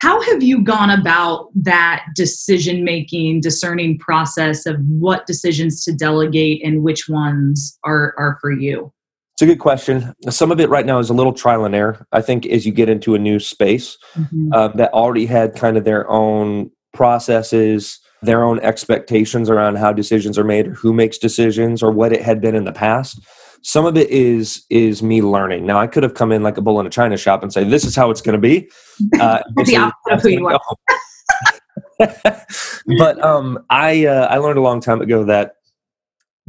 How 0.00 0.20
have 0.22 0.42
you 0.44 0.62
gone 0.62 0.90
about 0.90 1.48
that 1.56 2.06
decision 2.14 2.84
making, 2.84 3.40
discerning 3.40 3.98
process 3.98 4.64
of 4.64 4.76
what 4.86 5.26
decisions 5.26 5.84
to 5.84 5.92
delegate 5.92 6.64
and 6.64 6.84
which 6.84 7.08
ones 7.08 7.76
are, 7.84 8.14
are 8.16 8.38
for 8.40 8.52
you? 8.52 8.92
It's 9.38 9.42
a 9.44 9.46
good 9.46 9.60
question. 9.60 10.12
Some 10.28 10.50
of 10.50 10.58
it 10.58 10.68
right 10.68 10.84
now 10.84 10.98
is 10.98 11.10
a 11.10 11.14
little 11.14 11.32
trial 11.32 11.64
and 11.64 11.72
error. 11.72 12.04
I 12.10 12.20
think 12.22 12.44
as 12.46 12.66
you 12.66 12.72
get 12.72 12.88
into 12.88 13.14
a 13.14 13.20
new 13.20 13.38
space 13.38 13.96
mm-hmm. 14.14 14.52
uh, 14.52 14.66
that 14.74 14.92
already 14.92 15.26
had 15.26 15.54
kind 15.54 15.76
of 15.76 15.84
their 15.84 16.10
own 16.10 16.72
processes, 16.92 18.00
their 18.20 18.42
own 18.42 18.58
expectations 18.58 19.48
around 19.48 19.76
how 19.76 19.92
decisions 19.92 20.38
are 20.38 20.44
made 20.44 20.66
or 20.66 20.74
who 20.74 20.92
makes 20.92 21.18
decisions 21.18 21.84
or 21.84 21.92
what 21.92 22.12
it 22.12 22.20
had 22.20 22.40
been 22.40 22.56
in 22.56 22.64
the 22.64 22.72
past 22.72 23.20
some 23.62 23.86
of 23.86 23.96
it 23.96 24.10
is 24.10 24.64
is 24.70 25.02
me 25.02 25.22
learning. 25.22 25.66
Now 25.66 25.78
I 25.78 25.86
could 25.86 26.02
have 26.02 26.14
come 26.14 26.32
in 26.32 26.42
like 26.42 26.56
a 26.56 26.60
bull 26.60 26.80
in 26.80 26.86
a 26.86 26.90
china 26.90 27.16
shop 27.16 27.42
and 27.42 27.52
say, 27.52 27.64
"This 27.64 27.84
is 27.84 27.94
how 27.96 28.10
it's 28.10 28.20
going 28.20 28.40
to 28.40 28.40
be." 28.40 28.70
Uh, 29.20 29.42
the 29.54 29.76
opposite 29.76 30.12
of 30.12 30.22
who 30.22 30.28
you 30.28 30.48
are. 32.00 32.18
but 32.98 33.24
um, 33.24 33.58
I 33.70 34.06
uh, 34.06 34.26
I 34.26 34.38
learned 34.38 34.58
a 34.58 34.62
long 34.62 34.80
time 34.80 35.00
ago 35.00 35.24
that 35.24 35.54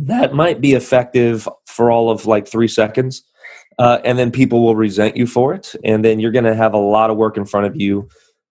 that 0.05 0.33
might 0.33 0.61
be 0.61 0.73
effective 0.73 1.47
for 1.65 1.91
all 1.91 2.09
of 2.09 2.25
like 2.25 2.47
three 2.47 2.67
seconds, 2.67 3.23
uh, 3.77 3.99
and 4.03 4.17
then 4.17 4.31
people 4.31 4.63
will 4.63 4.75
resent 4.75 5.17
you 5.17 5.27
for 5.27 5.53
it, 5.53 5.75
and 5.83 6.03
then 6.03 6.19
you're 6.19 6.31
going 6.31 6.45
to 6.45 6.55
have 6.55 6.73
a 6.73 6.77
lot 6.77 7.09
of 7.09 7.17
work 7.17 7.37
in 7.37 7.45
front 7.45 7.65
of 7.65 7.75
you 7.75 8.07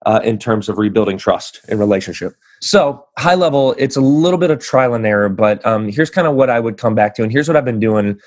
uh, 0.07 0.21
in 0.23 0.38
terms 0.38 0.69
of 0.69 0.78
rebuilding 0.78 1.19
trust 1.19 1.61
in 1.69 1.78
relationship. 1.78 2.35
So, 2.61 3.05
high 3.19 3.35
level, 3.35 3.75
it's 3.78 3.97
a 3.97 4.00
little 4.00 4.38
bit 4.38 4.50
of 4.50 4.59
trial 4.59 4.95
and 4.95 5.07
error, 5.07 5.28
but 5.28 5.64
um, 5.67 5.88
here's 5.88 6.11
kind 6.11 6.26
of 6.26 6.35
what 6.35 6.50
I 6.50 6.61
would 6.61 6.76
come 6.76 6.95
back 6.95 7.14
to, 7.17 7.23
and 7.23 7.33
here's 7.33 7.49
what 7.49 7.57
I've 7.57 7.64
been 7.64 7.81
doing 7.81 8.19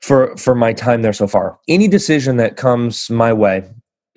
for 0.00 0.36
for 0.36 0.54
my 0.54 0.72
time 0.72 1.02
there 1.02 1.12
so 1.12 1.26
far. 1.26 1.58
Any 1.68 1.88
decision 1.88 2.36
that 2.36 2.56
comes 2.56 3.08
my 3.08 3.32
way, 3.32 3.64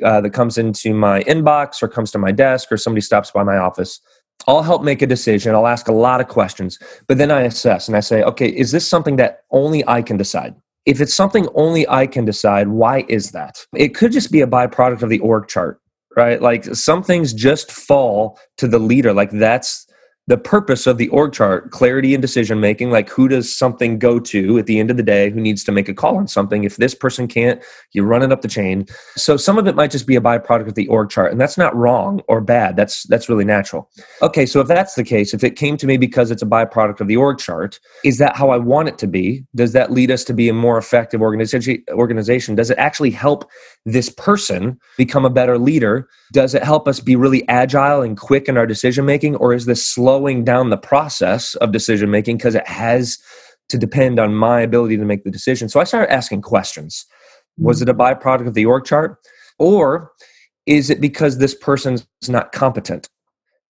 uh, 0.04 0.22
that 0.22 0.32
comes 0.32 0.58
into 0.58 0.94
my 0.94 1.22
inbox 1.24 1.82
or 1.82 1.88
comes 1.88 2.12
to 2.12 2.18
my 2.18 2.32
desk 2.32 2.72
or 2.72 2.78
somebody 2.78 3.02
stops 3.02 3.32
by 3.32 3.44
my 3.44 3.58
office, 3.58 4.00
I'll 4.48 4.62
help 4.62 4.84
make 4.84 5.02
a 5.02 5.08
decision. 5.08 5.56
I'll 5.56 5.68
ask 5.68 5.88
a 5.88 5.94
lot 5.94 6.22
of 6.22 6.28
questions, 6.28 6.78
but 7.08 7.18
then 7.18 7.32
I 7.32 7.42
assess 7.42 7.88
and 7.88 7.98
I 7.98 8.00
say, 8.00 8.22
okay, 8.24 8.48
is 8.48 8.72
this 8.72 8.88
something 8.88 9.16
that 9.16 9.40
only 9.52 9.88
I 9.88 10.02
can 10.02 10.18
decide? 10.18 10.56
If 10.86 11.02
it's 11.02 11.16
something 11.16 11.48
only 11.56 11.88
I 11.90 12.06
can 12.06 12.26
decide, 12.26 12.68
why 12.68 13.06
is 13.10 13.32
that? 13.32 13.66
It 13.76 13.96
could 13.96 14.12
just 14.12 14.32
be 14.32 14.42
a 14.42 14.48
byproduct 14.48 15.02
of 15.02 15.10
the 15.10 15.20
org 15.20 15.48
chart, 15.48 15.80
right? 16.16 16.40
Like 16.42 16.66
some 16.76 17.02
things 17.02 17.34
just 17.34 17.72
fall 17.72 18.40
to 18.58 18.68
the 18.68 18.78
leader. 18.78 19.12
Like 19.12 19.32
that's 19.32 19.88
the 20.28 20.38
purpose 20.38 20.88
of 20.88 20.98
the 20.98 21.08
org 21.10 21.34
chart 21.34 21.70
clarity 21.70 22.16
and 22.16 22.22
decision 22.22 22.60
making 22.60 22.90
like 22.90 23.10
who 23.10 23.28
does 23.28 23.56
something 23.56 24.00
go 24.00 24.20
to 24.20 24.58
at 24.58 24.66
the 24.66 24.80
end 24.80 24.90
of 24.90 24.98
the 24.98 25.04
day 25.04 25.30
who 25.30 25.40
needs 25.40 25.64
to 25.64 25.72
make 25.72 25.88
a 25.88 25.94
call 25.94 26.18
on 26.18 26.28
something. 26.28 26.64
If 26.64 26.78
this 26.78 26.96
person 26.96 27.28
can't 27.28 27.62
you 27.92 28.04
run 28.04 28.24
it 28.24 28.32
up 28.32 28.42
the 28.42 28.48
chain. 28.48 28.88
So 29.16 29.38
some 29.38 29.58
of 29.58 29.68
it 29.68 29.76
might 29.76 29.92
just 29.92 30.08
be 30.08 30.16
a 30.16 30.22
byproduct 30.22 30.68
of 30.68 30.76
the 30.76 30.88
org 30.88 31.10
chart 31.10 31.32
and 31.32 31.40
that's 31.40 31.58
not 31.58 31.76
wrong 31.76 32.22
or 32.28 32.42
bad. 32.42 32.76
That's 32.76 33.04
that's 33.04 33.30
really 33.30 33.46
natural. 33.46 33.90
Okay 34.22 34.46
so 34.46 34.60
if 34.62 34.68
that's 34.68 34.96
the 34.96 35.04
case 35.04 35.34
if 35.34 35.44
it 35.44 35.56
came 35.56 35.78
to 35.78 35.86
me 35.86 35.98
because 35.98 36.32
it's 36.32 36.42
a 36.42 36.48
byproduct 36.48 37.02
of 37.02 37.08
the 37.08 37.18
org 37.18 37.38
chart 37.38 37.80
is 38.04 38.18
that 38.18 38.36
how 38.36 38.50
i 38.50 38.58
want 38.58 38.88
it 38.88 38.98
to 39.00 39.08
be? 39.08 39.46
Does 39.56 39.74
that 39.74 39.92
lead 39.92 40.10
us 40.10 40.24
to 40.26 40.34
be 40.34 40.50
a 40.50 40.54
more 40.54 40.78
effective 40.78 41.22
organization 41.22 41.84
organization? 41.90 42.56
Does 42.56 42.72
it 42.72 42.80
actually 42.80 43.12
help 43.12 43.50
this 43.86 44.10
person 44.10 44.80
become 44.98 45.26
a 45.26 45.30
better 45.30 45.60
leader? 45.60 46.10
Does 46.34 46.56
it 46.56 46.64
help 46.64 46.88
us 46.88 47.00
be 47.00 47.16
really 47.16 47.48
agile 47.48 48.02
and 48.02 48.18
quick 48.18 48.48
in 48.48 48.58
our 48.58 48.66
decision 48.66 49.06
making 49.06 49.36
or 49.36 49.54
is 49.54 49.66
this 49.66 49.86
slow 49.86 50.15
slowing 50.16 50.46
down 50.46 50.70
the 50.70 50.78
process 50.78 51.56
of 51.56 51.74
decision 51.74 52.10
making 52.10 52.38
because 52.38 52.56
it 52.56 52.66
has 52.66 53.18
to 53.68 53.78
depend 53.78 54.18
on 54.18 54.34
my 54.34 54.62
ability 54.62 54.96
to 54.96 55.04
make 55.04 55.26
the 55.26 55.32
decision. 55.32 55.68
So 55.68 55.82
I 55.82 55.84
started 55.84 56.12
asking 56.12 56.42
questions. 56.42 57.06
Was 57.58 57.82
it 57.82 57.90
a 57.90 57.94
mm-hmm. 57.94 58.02
byproduct 58.02 58.48
of 58.48 58.54
the 58.54 58.66
org 58.66 58.86
chart? 58.86 59.18
Or 59.60 60.12
is 60.66 60.90
it 60.90 61.02
because 61.02 61.38
this 61.38 61.54
person's 61.54 62.08
not 62.30 62.54
competent? 62.54 63.10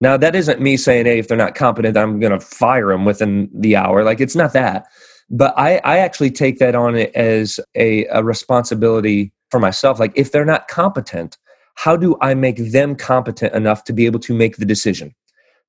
Now, 0.02 0.18
that 0.18 0.36
isn't 0.36 0.62
me 0.62 0.78
saying, 0.78 1.06
hey, 1.06 1.18
if 1.18 1.28
they're 1.28 1.38
not 1.38 1.56
competent, 1.56 1.98
I'm 1.98 2.20
going 2.20 2.38
to 2.38 2.40
fire 2.40 2.90
them 2.90 3.06
within 3.06 3.50
the 3.52 3.76
hour. 3.76 4.04
Like, 4.04 4.22
it's 4.22 4.36
not 4.36 4.54
that. 4.54 4.86
But 5.32 5.54
I, 5.58 5.78
I 5.84 5.98
actually 5.98 6.30
take 6.30 6.60
that 6.60 6.76
on 6.76 6.96
as 6.96 7.60
a, 7.76 8.06
a 8.08 8.24
responsibility 8.24 9.32
for 9.50 9.60
myself. 9.60 10.00
Like, 10.00 10.12
if 10.16 10.32
they're 10.32 10.46
not 10.46 10.68
competent, 10.68 11.38
how 11.76 11.98
do 11.98 12.18
I 12.22 12.36
make 12.36 12.58
them 12.58 12.96
competent 12.96 13.56
enough 13.56 13.84
to 13.86 13.94
be 13.94 14.06
able 14.06 14.20
to 14.20 14.34
make 14.36 14.58
the 14.58 14.66
decision? 14.66 15.16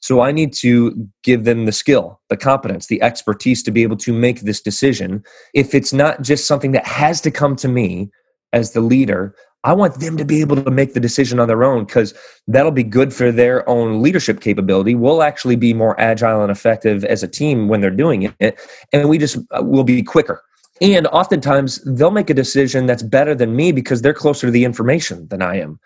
So 0.00 0.21
I 0.21 0.31
need 0.31 0.53
to 0.55 1.09
give 1.23 1.45
them 1.45 1.65
the 1.65 1.73
skill, 1.73 2.21
the 2.29 2.37
competence, 2.37 2.87
the 2.87 3.03
expertise 3.03 3.62
to 3.65 3.71
be 3.71 3.83
able 3.83 3.97
to 3.99 4.12
make 4.12 4.41
this 4.41 4.61
decision. 4.61 5.25
If 5.55 5.75
it's 5.75 5.93
not 5.93 6.23
just 6.23 6.47
something 6.47 6.73
that 6.73 6.87
has 6.87 7.21
to 7.23 7.31
come 7.31 7.57
to 7.57 7.69
me 7.69 8.11
as 8.53 8.73
the 8.73 8.81
leader, 8.81 9.35
I 9.65 9.73
want 9.73 9.99
them 9.99 10.17
to 10.17 10.25
be 10.25 10.41
able 10.41 10.62
to 10.62 10.71
make 10.71 10.95
the 10.95 11.00
decision 11.00 11.41
on 11.41 11.49
their 11.49 11.65
own 11.65 11.87
because 11.87 12.15
that'll 12.47 12.71
be 12.71 12.85
good 12.85 13.12
for 13.12 13.33
their 13.33 13.69
own 13.69 14.00
leadership 14.00 14.41
capability. 14.41 14.95
We'll 14.95 15.25
actually 15.25 15.57
be 15.57 15.75
more 15.75 16.00
agile 16.00 16.41
and 16.43 16.53
effective 16.53 17.05
as 17.05 17.25
a 17.25 17.29
team 17.29 17.67
when 17.67 17.81
they're 17.81 17.91
doing 17.91 18.33
it, 18.38 18.61
and 18.93 19.09
we 19.09 19.19
just 19.19 19.38
uh, 19.50 19.65
will 19.65 19.83
be 19.83 20.05
quicker. 20.05 20.41
And 20.81 21.09
oftentimes 21.09 21.83
they'll 21.85 22.12
make 22.12 22.31
a 22.31 22.35
decision 22.35 22.87
that's 22.87 23.03
better 23.03 23.35
than 23.35 23.57
me 23.57 23.73
because 23.73 24.03
they're 24.03 24.15
closer 24.15 24.47
to 24.47 24.50
the 24.53 24.65
information 24.65 25.26
than 25.29 25.43
I 25.43 25.57
am, 25.57 25.81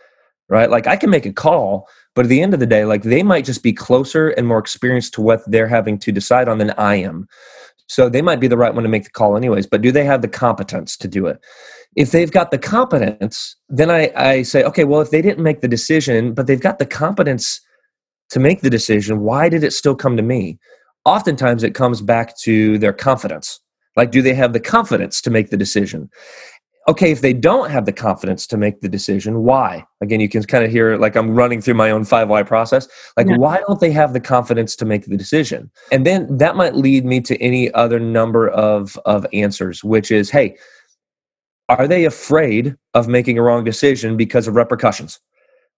right? 0.51 0.69
Like 0.69 0.87
I 0.87 0.97
can 0.97 1.09
make 1.09 1.25
a 1.25 1.33
call, 1.33 1.89
but 2.15 2.27
at 2.27 2.29
the 2.29 2.43
end 2.43 2.53
of 2.53 2.61
the 2.61 2.67
day, 2.67 2.85
like 2.85 3.03
they 3.03 3.23
might 3.23 3.45
just 3.45 3.63
be 3.63 3.73
closer 3.73 4.29
and 4.31 4.47
more 4.47 4.59
experienced 4.59 5.15
to 5.15 5.23
what 5.23 5.41
they're 5.47 5.69
having 5.69 5.99
to 6.01 6.13
decide 6.13 6.49
on 6.49 6.59
than 6.59 6.73
I 6.73 6.97
am. 6.97 7.29
So 7.87 8.09
they 8.09 8.23
might 8.23 8.41
be 8.41 8.49
the 8.49 8.57
right 8.57 8.75
one 8.75 8.83
to 8.83 8.89
make 8.89 9.05
the 9.05 9.11
call, 9.11 9.37
anyways. 9.37 9.67
But 9.67 9.83
do 9.83 9.91
they 9.91 10.05
have 10.05 10.23
the 10.23 10.29
competence 10.29 10.97
to 10.99 11.09
do 11.09 11.27
it? 11.27 11.41
If 11.97 12.13
they've 12.13 12.31
got 12.31 12.51
the 12.51 12.59
competence, 12.59 13.57
then 13.69 13.91
I, 13.91 14.13
I 14.15 14.43
say, 14.43 14.63
okay, 14.63 14.85
well, 14.85 15.01
if 15.01 15.11
they 15.11 15.23
didn't 15.23 15.43
make 15.43 15.61
the 15.61 15.69
decision, 15.69 16.33
but 16.35 16.47
they've 16.47 16.61
got 16.61 16.79
the 16.79 16.87
competence 16.87 17.61
to 18.31 18.39
make 18.39 18.61
the 18.61 18.71
decision, 18.71 19.21
why 19.21 19.49
did 19.49 19.65
it 19.65 19.73
still 19.73 19.97
come 19.97 20.17
to 20.17 20.23
me? 20.23 20.59
Oftentimes 21.05 21.65
it 21.65 21.75
comes 21.75 22.01
back 22.01 22.39
to 22.43 22.79
their 22.79 22.93
confidence. 22.93 23.59
Like, 23.97 24.13
do 24.13 24.23
they 24.23 24.35
have 24.35 24.53
the 24.53 24.61
confidence 24.61 25.21
to 25.23 25.31
make 25.31 25.51
the 25.51 25.57
decision? 25.57 26.11
Okay, 26.91 27.13
if 27.13 27.21
they 27.21 27.33
don't 27.33 27.71
have 27.71 27.87
the 27.87 27.93
confidence 27.93 28.49
to 28.49 28.57
make 28.57 28.81
the 28.81 28.89
decision, 28.89 29.45
why? 29.45 29.87
Again, 30.01 30.19
you 30.19 30.29
can 30.29 30.43
kind 30.43 30.65
of 30.65 30.73
hear 30.73 30.97
like 30.97 31.15
I'm 31.15 31.31
running 31.37 31.61
through 31.61 31.75
my 31.75 31.89
own 31.89 32.05
five 32.05 32.29
why 32.29 32.43
process. 32.43 32.89
Like, 33.17 33.29
yeah. 33.29 33.37
why 33.37 33.59
don't 33.59 33.79
they 33.79 33.93
have 33.93 34.13
the 34.13 34.19
confidence 34.19 34.75
to 34.77 34.85
make 34.85 35.07
the 35.07 35.17
decision? 35.17 35.71
And 35.93 36.05
then 36.05 36.37
that 36.39 36.57
might 36.57 36.75
lead 36.75 37.05
me 37.05 37.21
to 37.21 37.41
any 37.41 37.73
other 37.75 38.01
number 38.01 38.49
of, 38.49 38.99
of 39.07 39.25
answers, 39.33 39.85
which 39.85 40.11
is, 40.11 40.31
hey, 40.31 40.57
are 41.69 41.87
they 41.87 42.05
afraid 42.05 42.75
of 42.95 43.07
making 43.07 43.39
a 43.39 43.43
wrong 43.43 43.63
decision 43.63 44.17
because 44.17 44.49
of 44.49 44.57
repercussions? 44.57 45.21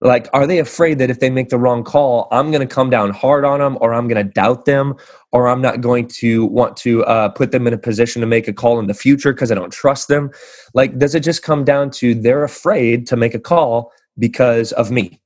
Like 0.03 0.27
are 0.33 0.45
they 0.45 0.59
afraid 0.59 0.99
that 0.99 1.09
if 1.09 1.19
they 1.19 1.29
make 1.29 1.49
the 1.49 1.57
wrong 1.57 1.83
call 1.83 2.27
i'm 2.31 2.51
going 2.51 2.65
to 2.65 2.71
come 2.73 2.89
down 2.89 3.09
hard 3.09 3.45
on 3.45 3.59
them 3.59 3.77
or 3.81 3.93
i'm 3.93 4.07
going 4.07 4.23
to 4.23 4.31
doubt 4.33 4.65
them 4.65 4.93
or 5.31 5.47
i'm 5.47 5.61
not 5.61 5.81
going 5.81 6.07
to 6.07 6.45
want 6.45 6.75
to 6.75 7.03
uh, 7.05 7.29
put 7.29 7.51
them 7.51 7.65
in 7.65 7.73
a 7.73 7.77
position 7.77 8.19
to 8.19 8.27
make 8.27 8.47
a 8.47 8.53
call 8.53 8.79
in 8.79 8.87
the 8.87 8.93
future 8.93 9.33
because 9.33 9.51
i 9.51 9.55
don't 9.55 9.71
trust 9.71 10.07
them? 10.07 10.29
Like 10.73 10.99
does 10.99 11.15
it 11.15 11.21
just 11.21 11.41
come 11.41 11.63
down 11.63 11.89
to 11.91 12.13
they're 12.13 12.43
afraid 12.43 13.07
to 13.07 13.15
make 13.15 13.33
a 13.33 13.39
call 13.39 13.91
because 14.19 14.71
of 14.73 14.91
me? 14.91 15.19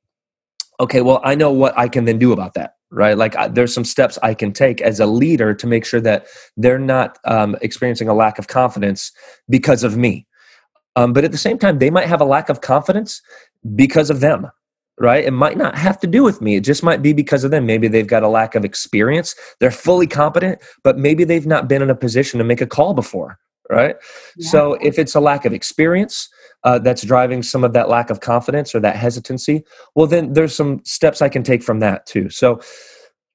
Okay 0.79 1.01
well 1.01 1.19
i 1.23 1.35
know 1.35 1.51
what 1.51 1.77
i 1.77 1.87
can 1.87 2.05
then 2.05 2.19
do 2.19 2.31
about 2.31 2.53
that 2.53 2.75
right? 2.89 3.17
Like 3.17 3.35
I, 3.35 3.49
there's 3.49 3.73
some 3.73 3.83
steps 3.83 4.17
i 4.23 4.33
can 4.33 4.53
take 4.53 4.79
as 4.79 4.99
a 4.99 5.05
leader 5.05 5.53
to 5.53 5.67
make 5.67 5.85
sure 5.85 5.99
that 6.01 6.27
they're 6.55 6.79
not 6.79 7.17
um, 7.25 7.57
experiencing 7.61 8.07
a 8.07 8.13
lack 8.13 8.39
of 8.39 8.47
confidence 8.47 9.11
because 9.49 9.83
of 9.83 9.97
me. 9.97 10.25
Um, 10.95 11.11
but 11.11 11.25
at 11.25 11.31
the 11.31 11.37
same 11.37 11.57
time 11.57 11.79
they 11.79 11.89
might 11.89 12.07
have 12.07 12.21
a 12.21 12.25
lack 12.25 12.47
of 12.47 12.61
confidence 12.61 13.21
because 13.75 14.09
of 14.09 14.21
them 14.21 14.47
right? 14.99 15.23
It 15.23 15.31
might 15.31 15.57
not 15.57 15.77
have 15.77 15.99
to 15.99 16.07
do 16.07 16.23
with 16.23 16.41
me. 16.41 16.55
It 16.55 16.61
just 16.63 16.83
might 16.83 17.01
be 17.01 17.13
because 17.13 17.43
of 17.43 17.51
them. 17.51 17.65
Maybe 17.65 17.87
they've 17.87 18.07
got 18.07 18.23
a 18.23 18.27
lack 18.27 18.55
of 18.55 18.65
experience. 18.65 19.35
They're 19.59 19.71
fully 19.71 20.07
competent 20.07 20.61
but 20.83 20.97
maybe 20.97 21.23
they've 21.23 21.45
not 21.45 21.67
been 21.67 21.81
in 21.81 21.89
a 21.89 21.95
position 21.95 22.37
to 22.37 22.43
make 22.43 22.61
a 22.61 22.67
call 22.67 22.93
before 22.93 23.39
right? 23.69 23.95
Yeah. 24.37 24.49
so 24.49 24.73
if 24.75 24.97
it's 24.97 25.13
a 25.13 25.19
lack 25.19 25.43
of 25.43 25.53
experience 25.53 26.29
uh, 26.63 26.79
that's 26.79 27.03
driving 27.03 27.43
some 27.43 27.63
of 27.63 27.73
that 27.73 27.89
lack 27.89 28.09
of 28.09 28.21
confidence 28.21 28.73
or 28.73 28.79
that 28.79 28.95
hesitancy, 28.95 29.63
well, 29.95 30.07
then 30.07 30.33
there's 30.33 30.55
some 30.55 30.81
steps 30.85 31.21
I 31.21 31.29
can 31.29 31.43
take 31.43 31.61
from 31.61 31.79
that 31.81 32.05
too. 32.05 32.29
So, 32.29 32.61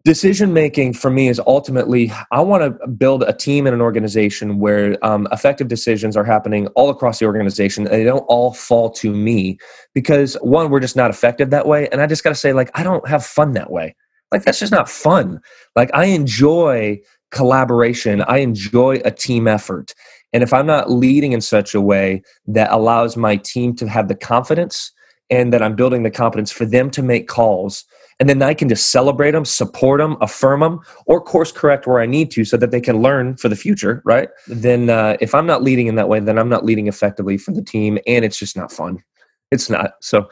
decision 0.04 0.52
making 0.52 0.92
for 0.94 1.10
me 1.10 1.28
is 1.28 1.40
ultimately 1.46 2.12
I 2.30 2.40
want 2.40 2.62
to 2.80 2.88
build 2.88 3.22
a 3.22 3.32
team 3.32 3.66
and 3.66 3.74
an 3.74 3.80
organization 3.80 4.58
where 4.58 4.96
um, 5.04 5.28
effective 5.30 5.68
decisions 5.68 6.16
are 6.16 6.24
happening 6.24 6.66
all 6.68 6.90
across 6.90 7.20
the 7.20 7.26
organization 7.26 7.84
they 7.84 8.04
don't 8.04 8.24
all 8.28 8.52
fall 8.52 8.90
to 8.90 9.12
me 9.12 9.58
because 9.94 10.34
one, 10.36 10.70
we're 10.70 10.80
just 10.80 10.96
not 10.96 11.10
effective 11.10 11.50
that 11.50 11.66
way. 11.66 11.88
And 11.88 12.00
I 12.00 12.06
just 12.06 12.24
got 12.24 12.30
to 12.30 12.34
say, 12.34 12.52
like, 12.52 12.70
I 12.74 12.82
don't 12.82 13.06
have 13.08 13.24
fun 13.24 13.52
that 13.52 13.70
way. 13.70 13.94
Like, 14.30 14.44
that's 14.44 14.58
just 14.58 14.72
not 14.72 14.88
fun. 14.88 15.40
Like, 15.76 15.90
I 15.94 16.06
enjoy 16.06 17.00
collaboration, 17.30 18.22
I 18.22 18.38
enjoy 18.38 19.00
a 19.04 19.10
team 19.10 19.48
effort. 19.48 19.94
And 20.32 20.42
if 20.42 20.52
I'm 20.52 20.66
not 20.66 20.90
leading 20.90 21.32
in 21.32 21.40
such 21.40 21.74
a 21.74 21.80
way 21.80 22.22
that 22.46 22.72
allows 22.72 23.16
my 23.16 23.36
team 23.36 23.74
to 23.76 23.88
have 23.88 24.08
the 24.08 24.14
confidence 24.14 24.92
and 25.30 25.52
that 25.52 25.62
I'm 25.62 25.76
building 25.76 26.02
the 26.02 26.10
confidence 26.10 26.50
for 26.50 26.64
them 26.64 26.90
to 26.90 27.02
make 27.02 27.28
calls, 27.28 27.84
and 28.22 28.28
then 28.28 28.40
I 28.40 28.54
can 28.54 28.68
just 28.68 28.92
celebrate 28.92 29.32
them, 29.32 29.44
support 29.44 29.98
them, 29.98 30.16
affirm 30.20 30.60
them, 30.60 30.78
or 31.06 31.20
course 31.20 31.50
correct 31.50 31.88
where 31.88 31.98
I 31.98 32.06
need 32.06 32.30
to 32.30 32.44
so 32.44 32.56
that 32.56 32.70
they 32.70 32.80
can 32.80 33.02
learn 33.02 33.36
for 33.36 33.48
the 33.48 33.56
future, 33.56 34.00
right? 34.04 34.28
Then 34.46 34.90
uh, 34.90 35.16
if 35.20 35.34
I'm 35.34 35.44
not 35.44 35.64
leading 35.64 35.88
in 35.88 35.96
that 35.96 36.08
way, 36.08 36.20
then 36.20 36.38
I'm 36.38 36.48
not 36.48 36.64
leading 36.64 36.86
effectively 36.86 37.36
for 37.36 37.50
the 37.50 37.64
team, 37.64 37.98
and 38.06 38.24
it's 38.24 38.38
just 38.38 38.56
not 38.56 38.70
fun. 38.70 39.02
It's 39.50 39.68
not. 39.68 39.94
So 40.02 40.30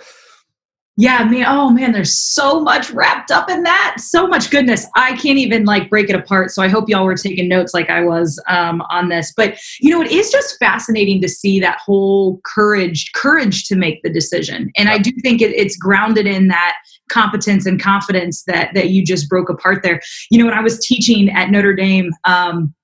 yeah 1.01 1.25
man 1.25 1.47
oh 1.49 1.71
man 1.71 1.93
there's 1.93 2.15
so 2.15 2.61
much 2.61 2.91
wrapped 2.91 3.31
up 3.31 3.49
in 3.49 3.63
that. 3.63 3.97
So 3.99 4.27
much 4.27 4.51
goodness. 4.51 4.87
I 4.95 5.17
can't 5.17 5.39
even 5.39 5.65
like 5.65 5.89
break 5.89 6.11
it 6.11 6.15
apart 6.15 6.51
so 6.51 6.63
i 6.63 6.69
hope 6.69 6.89
y'all 6.89 7.05
were 7.05 7.17
taking 7.17 7.49
notes 7.49 7.73
like 7.73 7.89
i 7.89 8.03
was 8.03 8.43
um, 8.49 8.83
on 8.91 9.09
this. 9.09 9.33
But 9.37 9.59
you 9.81 9.91
know 9.91 10.03
it 10.03 10.11
is 10.11 10.31
just 10.31 10.59
fascinating 10.59 11.21
to 11.23 11.29
see 11.29 11.59
that 11.61 11.79
whole 11.79 12.41
courage 12.45 13.11
courage 13.15 13.65
to 13.65 13.77
make 13.77 14.03
the 14.03 14.11
decision. 14.11 14.71
And 14.77 14.89
i 14.89 14.99
do 14.99 15.11
think 15.23 15.41
it, 15.41 15.55
it's 15.57 15.77
grounded 15.77 16.27
in 16.27 16.49
that 16.49 16.77
competence 17.09 17.67
and 17.67 17.81
confidence 17.81 18.45
that 18.45 18.75
that 18.75 18.91
you 18.91 19.05
just 19.05 19.29
broke 19.29 19.49
apart 19.49 19.83
there. 19.83 20.01
You 20.31 20.39
know 20.39 20.45
when 20.45 20.55
i 20.55 20.61
was 20.61 20.79
teaching 20.87 21.31
at 21.31 21.51
notre 21.51 21.75
dame 21.75 22.11
um, 22.25 22.75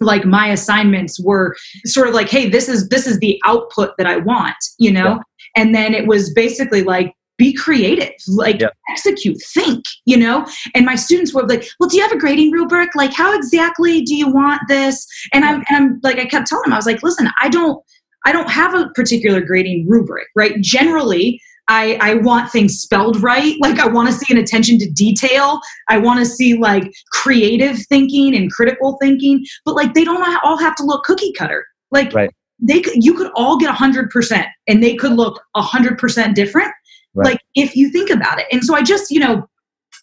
like 0.00 0.24
my 0.24 0.48
assignments 0.48 1.20
were 1.20 1.56
sort 1.84 2.08
of 2.08 2.14
like 2.14 2.28
hey 2.28 2.48
this 2.48 2.68
is 2.68 2.88
this 2.88 3.06
is 3.06 3.18
the 3.18 3.40
output 3.44 3.90
that 3.98 4.06
i 4.06 4.16
want 4.16 4.56
you 4.78 4.92
know? 4.92 5.14
Yeah. 5.16 5.18
and 5.56 5.74
then 5.74 5.92
it 5.92 6.06
was 6.06 6.32
basically 6.34 6.84
like 6.84 7.12
be 7.38 7.52
creative 7.54 8.12
like 8.26 8.60
yeah. 8.60 8.68
execute 8.90 9.40
think 9.54 9.82
you 10.04 10.16
know 10.16 10.46
and 10.74 10.84
my 10.84 10.96
students 10.96 11.32
were 11.32 11.46
like 11.46 11.66
well 11.80 11.88
do 11.88 11.96
you 11.96 12.02
have 12.02 12.12
a 12.12 12.18
grading 12.18 12.50
rubric 12.50 12.94
like 12.94 13.14
how 13.14 13.34
exactly 13.34 14.02
do 14.02 14.14
you 14.14 14.28
want 14.28 14.60
this 14.68 15.06
and 15.32 15.44
i'm 15.44 15.64
and 15.68 15.76
i'm 15.76 16.00
like 16.02 16.18
i 16.18 16.26
kept 16.26 16.48
telling 16.48 16.64
them 16.64 16.72
i 16.72 16.76
was 16.76 16.86
like 16.86 17.02
listen 17.02 17.28
i 17.40 17.48
don't 17.48 17.82
i 18.26 18.32
don't 18.32 18.50
have 18.50 18.74
a 18.74 18.90
particular 18.90 19.40
grading 19.40 19.86
rubric 19.88 20.26
right 20.36 20.60
generally 20.60 21.40
I, 21.70 21.98
I 22.00 22.14
want 22.14 22.50
things 22.50 22.78
spelled 22.78 23.22
right. 23.22 23.54
Like, 23.60 23.78
I 23.78 23.86
want 23.86 24.08
to 24.08 24.14
see 24.14 24.32
an 24.32 24.40
attention 24.40 24.78
to 24.78 24.90
detail. 24.90 25.60
I 25.88 25.98
want 25.98 26.18
to 26.18 26.24
see 26.24 26.56
like 26.56 26.90
creative 27.12 27.76
thinking 27.90 28.34
and 28.34 28.50
critical 28.50 28.96
thinking, 29.02 29.44
but 29.66 29.74
like, 29.74 29.92
they 29.92 30.02
don't 30.02 30.22
all 30.42 30.56
have 30.56 30.74
to 30.76 30.82
look 30.82 31.04
cookie 31.04 31.34
cutter. 31.34 31.66
Like, 31.90 32.14
right. 32.14 32.30
they 32.58 32.80
could, 32.80 33.04
you 33.04 33.12
could 33.12 33.30
all 33.36 33.58
get 33.58 33.74
100% 33.74 34.46
and 34.66 34.82
they 34.82 34.96
could 34.96 35.12
look 35.12 35.42
100% 35.56 36.34
different 36.34 36.72
Right. 37.14 37.32
Like 37.32 37.40
if 37.54 37.74
you 37.74 37.90
think 37.90 38.10
about 38.10 38.38
it. 38.38 38.46
And 38.52 38.64
so 38.64 38.74
I 38.74 38.82
just, 38.82 39.10
you 39.10 39.20
know, 39.20 39.48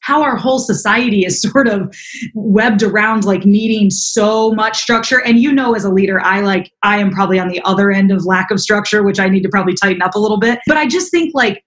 how 0.06 0.22
our 0.22 0.36
whole 0.36 0.60
society 0.60 1.26
is 1.26 1.42
sort 1.52 1.68
of 1.68 1.94
webbed 2.34 2.84
around 2.84 3.26
like 3.26 3.46
needing 3.46 3.90
so 3.90 4.52
much 4.52 4.78
structure 4.78 5.22
and 5.22 5.40
you 5.40 5.52
know 5.52 5.74
as 5.74 5.84
a 5.84 5.90
leader 5.90 6.22
i 6.22 6.42
like 6.42 6.72
i 6.84 6.98
am 6.98 7.12
probably 7.12 7.40
on 7.40 7.48
the 7.48 7.62
other 7.66 7.92
end 7.92 8.12
of 8.12 8.26
lack 8.26 8.52
of 8.52 8.60
structure 8.60 9.04
which 9.04 9.20
i 9.20 9.28
need 9.28 9.42
to 9.42 9.50
probably 9.50 9.74
tighten 9.74 10.02
up 10.02 10.16
a 10.16 10.20
little 10.20 10.40
bit 10.40 10.60
but 10.68 10.78
i 10.78 10.86
just 10.86 11.12
think 11.12 11.34
like 11.34 11.64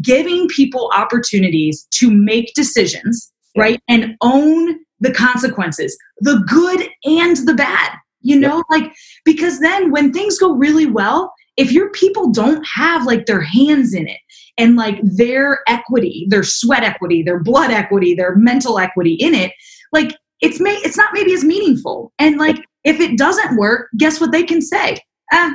giving 0.00 0.48
people 0.48 0.90
opportunities 0.94 1.86
to 1.90 2.10
make 2.10 2.52
decisions 2.54 3.32
right 3.56 3.80
and 3.88 4.16
own 4.20 4.78
the 5.00 5.12
consequences 5.12 5.96
the 6.20 6.42
good 6.48 6.88
and 7.04 7.36
the 7.48 7.54
bad 7.54 7.92
you 8.20 8.38
know 8.38 8.62
like 8.70 8.92
because 9.24 9.60
then 9.60 9.90
when 9.90 10.12
things 10.12 10.38
go 10.38 10.52
really 10.52 10.86
well 10.86 11.32
if 11.56 11.72
your 11.72 11.90
people 11.90 12.30
don't 12.30 12.64
have 12.66 13.06
like 13.06 13.26
their 13.26 13.42
hands 13.42 13.94
in 13.94 14.08
it 14.08 14.18
and 14.60 14.76
like 14.76 15.00
their 15.02 15.60
equity, 15.66 16.26
their 16.28 16.44
sweat 16.44 16.84
equity, 16.84 17.22
their 17.22 17.40
blood 17.40 17.70
equity, 17.70 18.14
their 18.14 18.36
mental 18.36 18.78
equity 18.78 19.14
in 19.14 19.34
it, 19.34 19.52
like 19.92 20.14
it's 20.40 20.60
may 20.60 20.74
it's 20.84 20.96
not 20.96 21.12
maybe 21.14 21.32
as 21.32 21.42
meaningful. 21.42 22.12
And 22.18 22.38
like 22.38 22.58
if 22.84 23.00
it 23.00 23.18
doesn't 23.18 23.56
work, 23.56 23.88
guess 23.96 24.20
what 24.20 24.32
they 24.32 24.42
can 24.42 24.60
say? 24.60 24.98
Ah, 25.32 25.54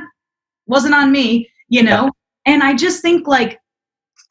wasn't 0.66 0.94
on 0.94 1.12
me, 1.12 1.48
you 1.68 1.82
know? 1.82 2.10
And 2.46 2.62
I 2.62 2.74
just 2.74 3.00
think 3.00 3.26
like 3.26 3.60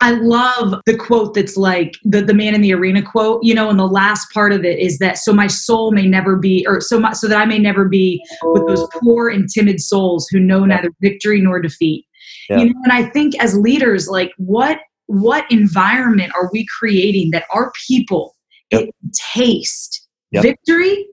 I 0.02 0.12
love 0.12 0.82
the 0.86 0.98
quote 0.98 1.36
that's 1.36 1.56
like 1.56 1.96
the, 2.04 2.22
the 2.22 2.34
man 2.34 2.54
in 2.54 2.62
the 2.62 2.74
arena 2.74 3.02
quote, 3.02 3.42
you 3.44 3.56
know, 3.56 3.70
and 3.70 3.80
the 3.80 3.88
last 3.88 4.30
part 4.34 4.52
of 4.52 4.66
it 4.66 4.78
is 4.78 5.00
that 5.00 5.18
so 5.18 5.32
my 5.32 5.48
soul 5.48 5.92
may 5.92 6.06
never 6.06 6.36
be, 6.36 6.66
or 6.68 6.82
so 6.82 7.00
my, 7.00 7.14
so 7.14 7.30
that 7.30 7.38
I 7.38 7.46
may 7.46 7.60
never 7.60 7.86
be 7.86 8.22
with 8.44 8.68
those 8.68 8.86
poor 9.02 9.30
and 9.30 9.50
timid 9.50 9.80
souls 9.80 10.28
who 10.30 10.40
know 10.40 10.66
neither 10.66 10.90
victory 11.00 11.40
nor 11.40 11.62
defeat. 11.62 12.06
Yeah. 12.49 12.60
You 12.60 12.65
know, 12.73 12.81
and 12.84 12.93
I 12.93 13.10
think 13.10 13.41
as 13.41 13.58
leaders, 13.58 14.08
like 14.08 14.31
what 14.38 14.79
what 15.08 15.45
environment 15.51 16.31
are 16.36 16.49
we 16.51 16.65
creating 16.79 17.31
that 17.31 17.45
our 17.53 17.71
people 17.88 18.36
yep. 18.71 18.89
taste 19.34 20.08
yep. 20.31 20.43
victory 20.43 21.08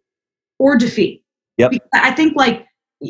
or 0.58 0.76
defeat? 0.76 1.22
Yep. 1.58 1.72
I 1.94 2.12
think 2.12 2.34
like 2.36 2.66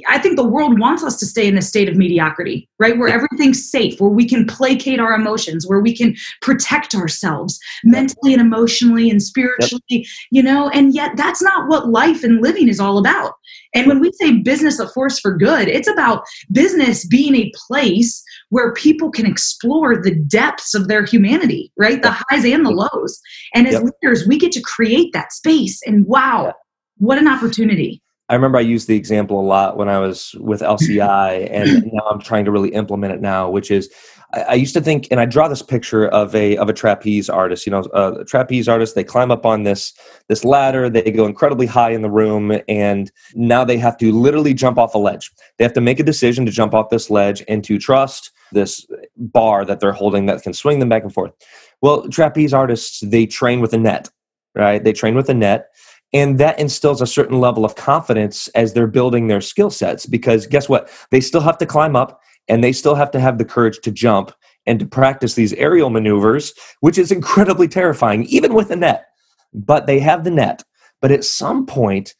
I 0.08 0.18
think 0.18 0.36
the 0.36 0.46
world 0.46 0.78
wants 0.80 1.04
us 1.04 1.18
to 1.18 1.26
stay 1.26 1.46
in 1.46 1.58
a 1.58 1.62
state 1.62 1.88
of 1.88 1.96
mediocrity, 1.96 2.68
right? 2.78 2.96
Where 2.96 3.08
everything's 3.08 3.70
safe, 3.70 4.00
where 4.00 4.10
we 4.10 4.26
can 4.26 4.46
placate 4.46 4.98
our 4.98 5.12
emotions, 5.12 5.66
where 5.66 5.80
we 5.80 5.94
can 5.94 6.16
protect 6.40 6.94
ourselves 6.94 7.58
mentally 7.84 8.32
and 8.32 8.40
emotionally 8.40 9.10
and 9.10 9.22
spiritually, 9.22 9.82
yep. 9.88 10.06
you 10.30 10.42
know, 10.42 10.70
and 10.70 10.94
yet 10.94 11.12
that's 11.16 11.42
not 11.42 11.68
what 11.68 11.88
life 11.88 12.24
and 12.24 12.40
living 12.40 12.68
is 12.68 12.80
all 12.80 12.98
about. 12.98 13.34
And 13.74 13.86
when 13.86 14.00
we 14.00 14.12
say 14.20 14.38
business 14.38 14.78
a 14.78 14.88
force 14.88 15.18
for 15.18 15.36
good, 15.36 15.68
it's 15.68 15.88
about 15.88 16.24
business 16.50 17.06
being 17.06 17.34
a 17.34 17.52
place 17.68 18.22
where 18.50 18.72
people 18.74 19.10
can 19.10 19.26
explore 19.26 20.00
the 20.00 20.14
depths 20.14 20.74
of 20.74 20.88
their 20.88 21.04
humanity, 21.04 21.72
right? 21.76 22.02
The 22.02 22.10
highs 22.10 22.44
and 22.44 22.66
the 22.66 22.70
mm-hmm. 22.70 22.96
lows. 22.96 23.20
And 23.54 23.66
as 23.66 23.74
yep. 23.74 23.84
leaders, 24.02 24.26
we 24.26 24.38
get 24.38 24.52
to 24.52 24.60
create 24.60 25.12
that 25.12 25.32
space. 25.32 25.80
And 25.86 26.06
wow, 26.06 26.54
what 26.98 27.18
an 27.18 27.28
opportunity. 27.28 28.02
I 28.28 28.34
remember 28.34 28.56
I 28.58 28.62
used 28.62 28.88
the 28.88 28.96
example 28.96 29.40
a 29.40 29.42
lot 29.42 29.76
when 29.76 29.88
I 29.88 29.98
was 29.98 30.34
with 30.38 30.60
LCI, 30.60 31.48
and 31.50 31.84
now 31.92 32.06
I'm 32.10 32.20
trying 32.20 32.44
to 32.46 32.50
really 32.50 32.70
implement 32.70 33.12
it 33.12 33.20
now, 33.20 33.50
which 33.50 33.70
is 33.70 33.92
I, 34.32 34.54
used 34.54 34.74
to 34.74 34.80
think, 34.80 35.08
and 35.10 35.20
I 35.20 35.26
draw 35.26 35.46
this 35.48 35.62
picture 35.62 36.06
of 36.08 36.34
a 36.34 36.56
of 36.56 36.68
a 36.68 36.72
trapeze 36.72 37.28
artist. 37.28 37.66
You 37.66 37.72
know, 37.72 37.80
a 37.92 38.24
trapeze 38.24 38.68
artist. 38.68 38.94
They 38.94 39.04
climb 39.04 39.30
up 39.30 39.44
on 39.44 39.64
this 39.64 39.92
this 40.28 40.44
ladder. 40.44 40.88
They 40.88 41.10
go 41.10 41.26
incredibly 41.26 41.66
high 41.66 41.90
in 41.90 42.02
the 42.02 42.10
room, 42.10 42.58
and 42.68 43.10
now 43.34 43.64
they 43.64 43.78
have 43.78 43.96
to 43.98 44.12
literally 44.12 44.54
jump 44.54 44.78
off 44.78 44.94
a 44.94 44.98
ledge. 44.98 45.30
They 45.58 45.64
have 45.64 45.74
to 45.74 45.80
make 45.80 46.00
a 46.00 46.04
decision 46.04 46.46
to 46.46 46.52
jump 46.52 46.74
off 46.74 46.90
this 46.90 47.10
ledge 47.10 47.44
and 47.48 47.62
to 47.64 47.78
trust 47.78 48.30
this 48.52 48.86
bar 49.16 49.64
that 49.64 49.80
they're 49.80 49.92
holding 49.92 50.26
that 50.26 50.42
can 50.42 50.52
swing 50.52 50.78
them 50.78 50.88
back 50.88 51.02
and 51.02 51.12
forth. 51.12 51.32
Well, 51.80 52.08
trapeze 52.08 52.54
artists 52.54 53.00
they 53.00 53.26
train 53.26 53.60
with 53.60 53.72
a 53.74 53.78
net, 53.78 54.08
right? 54.54 54.82
They 54.82 54.92
train 54.92 55.14
with 55.14 55.28
a 55.28 55.34
net 55.34 55.68
and 56.12 56.38
that 56.38 56.58
instills 56.58 57.00
a 57.00 57.06
certain 57.06 57.40
level 57.40 57.64
of 57.64 57.74
confidence 57.74 58.48
as 58.48 58.72
they're 58.72 58.86
building 58.86 59.26
their 59.26 59.40
skill 59.40 59.70
sets 59.70 60.06
because 60.06 60.46
guess 60.46 60.68
what 60.68 60.90
they 61.10 61.20
still 61.20 61.40
have 61.40 61.58
to 61.58 61.66
climb 61.66 61.96
up 61.96 62.20
and 62.48 62.62
they 62.62 62.72
still 62.72 62.94
have 62.94 63.10
to 63.10 63.20
have 63.20 63.38
the 63.38 63.44
courage 63.44 63.78
to 63.80 63.90
jump 63.90 64.32
and 64.66 64.78
to 64.78 64.86
practice 64.86 65.34
these 65.34 65.52
aerial 65.54 65.90
maneuvers 65.90 66.52
which 66.80 66.98
is 66.98 67.12
incredibly 67.12 67.68
terrifying 67.68 68.24
even 68.24 68.54
with 68.54 68.70
a 68.70 68.76
net 68.76 69.06
but 69.52 69.86
they 69.86 69.98
have 69.98 70.24
the 70.24 70.30
net 70.30 70.62
but 71.00 71.12
at 71.12 71.24
some 71.24 71.66
point 71.66 72.14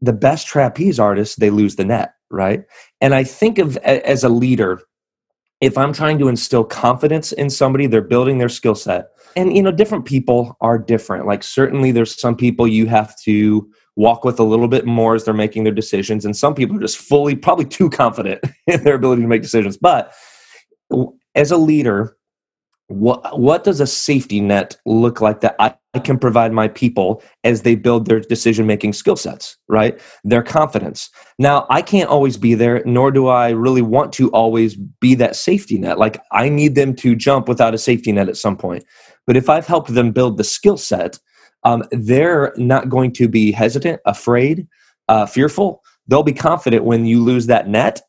the 0.00 0.12
best 0.12 0.46
trapeze 0.46 0.98
artists 0.98 1.36
they 1.36 1.50
lose 1.50 1.76
the 1.76 1.84
net 1.84 2.14
right 2.30 2.64
and 3.00 3.14
i 3.14 3.24
think 3.24 3.58
of 3.58 3.76
as 3.78 4.24
a 4.24 4.28
leader 4.28 4.80
if 5.60 5.76
I'm 5.76 5.92
trying 5.92 6.18
to 6.18 6.28
instill 6.28 6.64
confidence 6.64 7.32
in 7.32 7.50
somebody, 7.50 7.86
they're 7.86 8.00
building 8.00 8.38
their 8.38 8.48
skill 8.48 8.74
set. 8.74 9.08
And 9.36 9.54
you 9.54 9.62
know, 9.62 9.70
different 9.70 10.06
people 10.06 10.56
are 10.60 10.78
different. 10.78 11.26
Like 11.26 11.42
certainly 11.42 11.92
there's 11.92 12.18
some 12.18 12.34
people 12.34 12.66
you 12.66 12.86
have 12.86 13.14
to 13.22 13.70
walk 13.96 14.24
with 14.24 14.38
a 14.38 14.44
little 14.44 14.68
bit 14.68 14.86
more 14.86 15.14
as 15.14 15.24
they're 15.24 15.34
making 15.34 15.64
their 15.64 15.72
decisions. 15.72 16.24
And 16.24 16.36
some 16.36 16.54
people 16.54 16.76
are 16.76 16.80
just 16.80 16.98
fully 16.98 17.34
probably 17.34 17.64
too 17.64 17.90
confident 17.90 18.42
in 18.66 18.82
their 18.84 18.94
ability 18.94 19.22
to 19.22 19.28
make 19.28 19.42
decisions. 19.42 19.76
But 19.76 20.12
as 21.34 21.50
a 21.50 21.56
leader, 21.56 22.16
what 22.90 23.38
what 23.38 23.62
does 23.62 23.80
a 23.80 23.86
safety 23.86 24.40
net 24.40 24.76
look 24.84 25.20
like 25.20 25.40
that 25.40 25.54
I, 25.60 25.74
I 25.94 26.00
can 26.00 26.18
provide 26.18 26.52
my 26.52 26.66
people 26.66 27.22
as 27.44 27.62
they 27.62 27.76
build 27.76 28.06
their 28.06 28.18
decision 28.18 28.66
making 28.66 28.94
skill 28.94 29.14
sets 29.14 29.56
right? 29.68 30.00
Their 30.24 30.42
confidence. 30.42 31.08
Now 31.38 31.66
i 31.70 31.82
can't 31.82 32.10
always 32.10 32.36
be 32.36 32.54
there 32.54 32.82
nor 32.84 33.12
do 33.12 33.28
i 33.28 33.50
really 33.50 33.82
want 33.82 34.12
to 34.14 34.28
always 34.30 34.74
be 34.74 35.14
that 35.14 35.36
safety 35.36 35.78
net. 35.78 35.98
Like 35.98 36.20
i 36.32 36.48
need 36.48 36.74
them 36.74 36.94
to 36.96 37.14
jump 37.14 37.46
without 37.46 37.74
a 37.74 37.78
safety 37.78 38.10
net 38.10 38.28
at 38.28 38.36
some 38.36 38.56
point. 38.56 38.84
But 39.24 39.36
if 39.36 39.48
i've 39.48 39.68
helped 39.68 39.94
them 39.94 40.10
build 40.10 40.36
the 40.36 40.44
skill 40.44 40.76
set 40.76 41.20
um, 41.64 41.82
they're 41.90 42.52
not 42.56 42.88
going 42.88 43.12
to 43.12 43.28
be 43.28 43.52
hesitant 43.52 44.00
afraid 44.04 44.66
uh, 45.08 45.26
fearful 45.26 45.82
they'll 46.10 46.22
be 46.22 46.32
confident 46.32 46.84
when 46.84 47.06
you 47.06 47.22
lose 47.22 47.46
that 47.46 47.68
net 47.68 48.02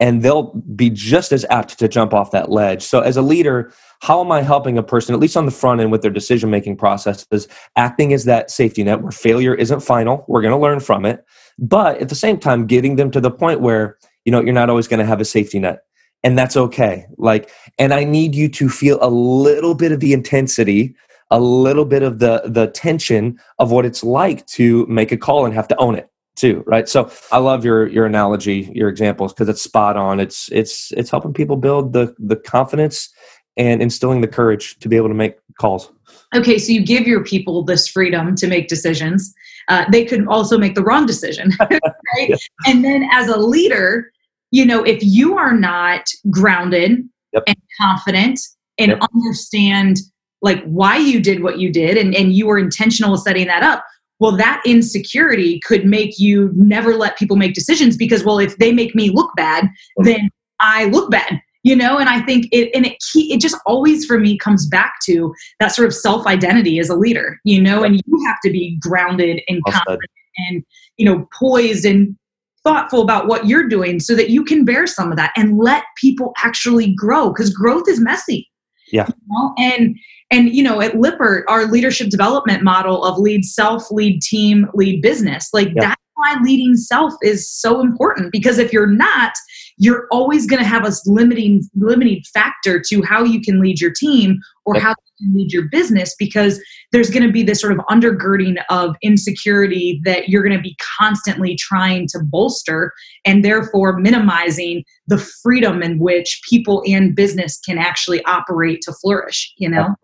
and 0.00 0.22
they'll 0.22 0.54
be 0.76 0.90
just 0.90 1.32
as 1.32 1.44
apt 1.50 1.78
to 1.78 1.88
jump 1.88 2.14
off 2.14 2.30
that 2.30 2.50
ledge. 2.50 2.82
So, 2.82 3.00
as 3.00 3.16
a 3.16 3.22
leader, 3.22 3.72
how 4.00 4.20
am 4.20 4.30
I 4.30 4.42
helping 4.42 4.78
a 4.78 4.82
person, 4.82 5.12
at 5.12 5.20
least 5.20 5.36
on 5.36 5.44
the 5.44 5.50
front 5.50 5.80
end 5.80 5.90
with 5.90 6.02
their 6.02 6.10
decision 6.10 6.50
making 6.50 6.76
processes, 6.76 7.48
acting 7.74 8.12
as 8.12 8.24
that 8.24 8.50
safety 8.50 8.84
net 8.84 9.02
where 9.02 9.10
failure 9.10 9.54
isn't 9.54 9.80
final? 9.80 10.24
We're 10.28 10.40
going 10.40 10.54
to 10.54 10.58
learn 10.58 10.78
from 10.78 11.04
it. 11.04 11.24
But 11.58 11.98
at 11.98 12.08
the 12.08 12.14
same 12.14 12.38
time, 12.38 12.66
getting 12.66 12.94
them 12.94 13.10
to 13.10 13.20
the 13.20 13.30
point 13.30 13.60
where, 13.60 13.98
you 14.24 14.30
know, 14.30 14.40
you're 14.40 14.52
not 14.52 14.70
always 14.70 14.86
going 14.86 15.00
to 15.00 15.06
have 15.06 15.20
a 15.20 15.24
safety 15.24 15.58
net. 15.58 15.80
And 16.22 16.38
that's 16.38 16.56
okay. 16.56 17.06
Like, 17.16 17.50
and 17.78 17.92
I 17.92 18.04
need 18.04 18.36
you 18.36 18.48
to 18.50 18.68
feel 18.68 18.98
a 19.00 19.10
little 19.10 19.74
bit 19.74 19.90
of 19.90 20.00
the 20.00 20.12
intensity, 20.12 20.94
a 21.30 21.40
little 21.40 21.84
bit 21.84 22.02
of 22.02 22.18
the 22.18 22.42
the 22.46 22.68
tension 22.68 23.38
of 23.58 23.70
what 23.70 23.84
it's 23.84 24.02
like 24.02 24.46
to 24.46 24.86
make 24.86 25.12
a 25.12 25.16
call 25.16 25.44
and 25.44 25.54
have 25.54 25.68
to 25.68 25.76
own 25.76 25.94
it 25.94 26.10
too 26.36 26.62
right 26.66 26.88
so 26.88 27.10
i 27.32 27.38
love 27.38 27.64
your 27.64 27.86
your 27.88 28.06
analogy 28.06 28.70
your 28.74 28.88
examples 28.88 29.32
because 29.32 29.48
it's 29.48 29.60
spot 29.60 29.96
on 29.96 30.20
it's 30.20 30.48
it's 30.52 30.92
it's 30.92 31.10
helping 31.10 31.32
people 31.32 31.56
build 31.56 31.92
the 31.92 32.14
the 32.18 32.36
confidence 32.36 33.10
and 33.56 33.82
instilling 33.82 34.20
the 34.20 34.28
courage 34.28 34.78
to 34.78 34.88
be 34.88 34.96
able 34.96 35.08
to 35.08 35.14
make 35.14 35.36
calls 35.58 35.90
okay 36.34 36.58
so 36.58 36.72
you 36.72 36.84
give 36.84 37.06
your 37.06 37.24
people 37.24 37.64
this 37.64 37.88
freedom 37.88 38.34
to 38.34 38.46
make 38.46 38.68
decisions 38.68 39.34
uh, 39.68 39.84
they 39.90 40.04
could 40.04 40.26
also 40.28 40.56
make 40.56 40.74
the 40.74 40.82
wrong 40.82 41.04
decision 41.04 41.50
right 41.60 41.80
yeah. 42.16 42.36
and 42.66 42.84
then 42.84 43.08
as 43.12 43.28
a 43.28 43.36
leader 43.36 44.10
you 44.50 44.64
know 44.64 44.84
if 44.84 44.98
you 45.02 45.36
are 45.36 45.54
not 45.54 46.08
grounded 46.30 47.06
yep. 47.32 47.42
and 47.46 47.56
confident 47.80 48.40
and 48.78 48.92
yep. 48.92 49.00
understand 49.14 49.98
like 50.42 50.62
why 50.64 50.96
you 50.96 51.20
did 51.20 51.42
what 51.42 51.58
you 51.58 51.72
did 51.72 51.96
and, 51.96 52.14
and 52.14 52.32
you 52.32 52.46
were 52.46 52.58
intentional 52.58 53.16
setting 53.16 53.46
that 53.46 53.62
up 53.62 53.84
well 54.18 54.36
that 54.36 54.62
insecurity 54.64 55.60
could 55.60 55.84
make 55.84 56.18
you 56.18 56.50
never 56.54 56.94
let 56.94 57.18
people 57.18 57.36
make 57.36 57.54
decisions 57.54 57.96
because 57.96 58.24
well 58.24 58.38
if 58.38 58.56
they 58.58 58.72
make 58.72 58.94
me 58.94 59.10
look 59.10 59.30
bad 59.36 59.68
then 59.98 60.30
i 60.60 60.84
look 60.86 61.10
bad 61.10 61.40
you 61.64 61.74
know? 61.74 61.98
And 61.98 62.08
i 62.08 62.20
think 62.22 62.46
it 62.52 62.70
and 62.74 62.86
it 62.86 62.96
it 63.14 63.40
just 63.40 63.56
always 63.66 64.06
for 64.06 64.18
me 64.18 64.38
comes 64.38 64.66
back 64.66 64.94
to 65.06 65.34
that 65.60 65.68
sort 65.68 65.88
of 65.88 65.94
self 65.94 66.26
identity 66.26 66.78
as 66.78 66.88
a 66.88 66.94
leader 66.94 67.38
you 67.44 67.60
know? 67.60 67.82
And 67.82 67.96
you 67.96 68.26
have 68.26 68.38
to 68.44 68.50
be 68.50 68.78
grounded 68.80 69.42
and 69.48 69.62
confident 69.64 70.10
and 70.38 70.64
you 70.96 71.04
know 71.04 71.26
poised 71.38 71.84
and 71.84 72.16
thoughtful 72.64 73.02
about 73.02 73.28
what 73.28 73.46
you're 73.46 73.68
doing 73.68 74.00
so 74.00 74.14
that 74.14 74.30
you 74.30 74.44
can 74.44 74.64
bear 74.64 74.86
some 74.86 75.10
of 75.10 75.16
that 75.16 75.32
and 75.36 75.58
let 75.58 75.84
people 75.96 76.32
actually 76.38 76.92
grow 76.94 77.30
because 77.30 77.50
growth 77.50 77.88
is 77.88 78.00
messy. 78.00 78.48
Yeah. 78.92 79.06
You 79.08 79.14
know? 79.28 79.54
and 79.58 79.96
and 80.30 80.50
you 80.50 80.62
know, 80.62 80.80
at 80.80 80.96
Lippert, 80.96 81.44
our 81.48 81.66
leadership 81.66 82.10
development 82.10 82.62
model 82.62 83.04
of 83.04 83.18
lead 83.18 83.44
self, 83.44 83.90
lead 83.90 84.20
team, 84.20 84.68
lead 84.74 85.00
business, 85.00 85.48
like 85.52 85.68
that's 85.74 86.02
why 86.18 86.36
leading 86.42 86.76
self 86.76 87.14
is 87.22 87.48
so 87.48 87.80
important 87.80 88.32
because 88.32 88.58
if 88.58 88.72
you're 88.72 88.86
not, 88.90 89.32
you're 89.78 90.06
always 90.10 90.46
going 90.46 90.60
to 90.60 90.68
have 90.68 90.84
a 90.84 90.92
limiting 91.06 91.62
limiting 91.76 92.22
factor 92.34 92.82
to 92.88 93.02
how 93.02 93.22
you 93.22 93.40
can 93.40 93.60
lead 93.60 93.80
your 93.80 93.92
team 93.92 94.38
or 94.66 94.74
yep. 94.74 94.82
how 94.82 94.90
you 94.90 95.26
can 95.26 95.34
lead 95.36 95.52
your 95.52 95.68
business 95.68 96.14
because 96.18 96.60
there's 96.90 97.10
going 97.10 97.22
to 97.22 97.32
be 97.32 97.44
this 97.44 97.60
sort 97.60 97.72
of 97.72 97.78
undergirding 97.86 98.60
of 98.68 98.96
insecurity 99.02 100.00
that 100.04 100.28
you're 100.28 100.42
going 100.42 100.56
to 100.56 100.62
be 100.62 100.76
constantly 100.98 101.54
trying 101.54 102.08
to 102.08 102.18
bolster 102.24 102.92
and 103.24 103.44
therefore 103.44 103.98
minimizing 103.98 104.82
the 105.06 105.18
freedom 105.18 105.82
in 105.82 105.98
which 106.00 106.40
people 106.50 106.82
and 106.86 107.14
business 107.14 107.60
can 107.64 107.78
actually 107.78 108.22
operate 108.24 108.80
to 108.82 108.92
flourish 108.92 109.52
you 109.56 109.68
know 109.68 109.94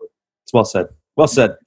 well 0.55 0.63
said. 0.63 0.87
Well 1.17 1.27
said. 1.27 1.57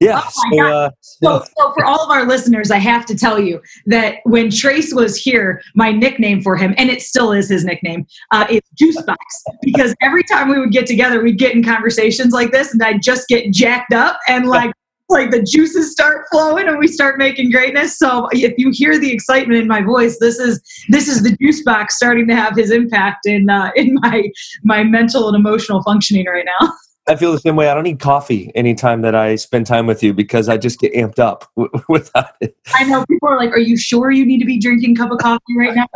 Yeah. 0.00 0.22
Oh 0.24 0.30
so, 0.50 0.66
uh, 0.66 0.90
so, 1.00 1.44
so, 1.58 1.72
for 1.72 1.84
all 1.84 2.02
of 2.02 2.10
our 2.10 2.26
listeners, 2.26 2.70
I 2.70 2.78
have 2.78 3.06
to 3.06 3.14
tell 3.14 3.38
you 3.38 3.60
that 3.86 4.16
when 4.24 4.50
Trace 4.50 4.92
was 4.94 5.16
here, 5.16 5.62
my 5.74 5.90
nickname 5.90 6.42
for 6.42 6.56
him, 6.56 6.74
and 6.78 6.90
it 6.90 7.02
still 7.02 7.32
is 7.32 7.48
his 7.48 7.64
nickname, 7.64 8.06
uh, 8.30 8.46
is 8.50 8.60
Juicebox. 8.80 9.16
because 9.62 9.94
every 10.02 10.22
time 10.24 10.48
we 10.48 10.58
would 10.58 10.72
get 10.72 10.86
together, 10.86 11.22
we'd 11.22 11.38
get 11.38 11.54
in 11.54 11.62
conversations 11.62 12.32
like 12.32 12.52
this, 12.52 12.72
and 12.72 12.82
I'd 12.82 13.02
just 13.02 13.28
get 13.28 13.52
jacked 13.52 13.92
up 13.92 14.18
and 14.28 14.46
like 14.46 14.72
like 15.08 15.30
the 15.30 15.42
juices 15.42 15.92
start 15.92 16.26
flowing 16.32 16.66
and 16.66 16.78
we 16.78 16.88
start 16.88 17.16
making 17.16 17.50
greatness. 17.50 17.96
So 17.98 18.28
if 18.32 18.54
you 18.58 18.70
hear 18.72 18.98
the 18.98 19.12
excitement 19.12 19.60
in 19.60 19.68
my 19.68 19.80
voice, 19.80 20.18
this 20.18 20.38
is 20.38 20.60
this 20.88 21.06
is 21.06 21.22
the 21.22 21.36
juice 21.40 21.62
box 21.64 21.96
starting 21.96 22.26
to 22.28 22.34
have 22.34 22.56
his 22.56 22.70
impact 22.70 23.26
in 23.26 23.48
uh, 23.48 23.70
in 23.76 23.94
my 24.00 24.24
my 24.64 24.82
mental 24.82 25.28
and 25.28 25.36
emotional 25.36 25.82
functioning 25.82 26.26
right 26.26 26.46
now. 26.60 26.72
I 27.08 27.14
feel 27.16 27.32
the 27.32 27.38
same 27.38 27.54
way. 27.54 27.68
I 27.68 27.74
don't 27.74 27.84
need 27.84 28.00
coffee 28.00 28.50
anytime 28.54 29.02
that 29.02 29.14
I 29.14 29.36
spend 29.36 29.66
time 29.66 29.86
with 29.86 30.02
you 30.02 30.12
because 30.12 30.48
I 30.48 30.56
just 30.56 30.80
get 30.80 30.92
amped 30.92 31.18
up 31.20 31.48
without 31.88 32.32
it. 32.40 32.56
I 32.74 32.84
know 32.84 33.04
people 33.06 33.28
are 33.28 33.38
like, 33.38 33.50
"Are 33.50 33.60
you 33.60 33.76
sure 33.76 34.10
you 34.10 34.26
need 34.26 34.38
to 34.38 34.44
be 34.44 34.58
drinking 34.58 34.92
a 34.92 34.94
cup 34.96 35.12
of 35.12 35.18
coffee 35.18 35.56
right 35.56 35.74
now? 35.74 35.86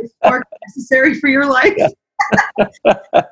Is 0.00 0.12
it 0.24 0.42
necessary 0.66 1.14
for 1.14 1.28
your 1.28 1.46
life?" 1.46 1.74
Yeah. 1.76 1.88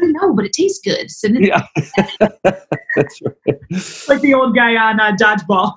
know, 0.00 0.34
but 0.34 0.44
it 0.44 0.52
tastes 0.52 0.80
good. 0.80 1.10
So 1.10 1.28
yeah, 1.28 1.66
that's 2.42 3.22
right. 3.22 3.60
Like 4.08 4.20
the 4.20 4.34
old 4.34 4.54
guy 4.54 4.76
on 4.76 5.00
uh, 5.00 5.12
dodgeball. 5.12 5.74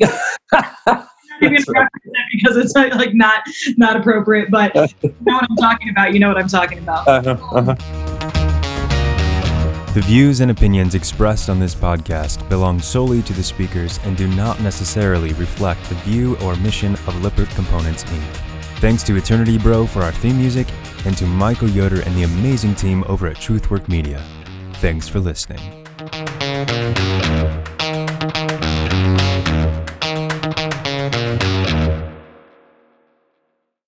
right. 0.00 1.88
because 2.32 2.56
it's 2.56 2.74
like 2.74 3.14
not 3.14 3.42
not 3.76 3.96
appropriate, 3.96 4.50
but 4.50 4.74
you 5.02 5.14
know 5.20 5.34
what 5.34 5.50
I'm 5.50 5.56
talking 5.56 5.90
about. 5.90 6.14
You 6.14 6.20
know 6.20 6.28
what 6.28 6.38
I'm 6.38 6.48
talking 6.48 6.78
about. 6.78 7.06
Uh-huh, 7.06 7.58
uh-huh. 7.58 8.43
The 9.94 10.00
views 10.00 10.40
and 10.40 10.50
opinions 10.50 10.96
expressed 10.96 11.48
on 11.48 11.60
this 11.60 11.72
podcast 11.72 12.48
belong 12.48 12.80
solely 12.80 13.22
to 13.22 13.32
the 13.32 13.44
speakers 13.44 14.00
and 14.02 14.16
do 14.16 14.26
not 14.26 14.60
necessarily 14.60 15.32
reflect 15.34 15.88
the 15.88 15.94
view 15.94 16.36
or 16.38 16.56
mission 16.56 16.94
of 16.94 17.22
Lippert 17.22 17.48
Components 17.50 18.02
Inc. 18.02 18.36
Thanks 18.80 19.04
to 19.04 19.14
Eternity 19.14 19.56
Bro 19.56 19.86
for 19.86 20.02
our 20.02 20.10
theme 20.10 20.36
music 20.36 20.66
and 21.06 21.16
to 21.16 21.26
Michael 21.26 21.70
Yoder 21.70 22.00
and 22.00 22.16
the 22.16 22.24
amazing 22.24 22.74
team 22.74 23.04
over 23.06 23.28
at 23.28 23.36
Truthwork 23.36 23.88
Media. 23.88 24.20
Thanks 24.80 25.08
for 25.08 25.20
listening. 25.20 25.60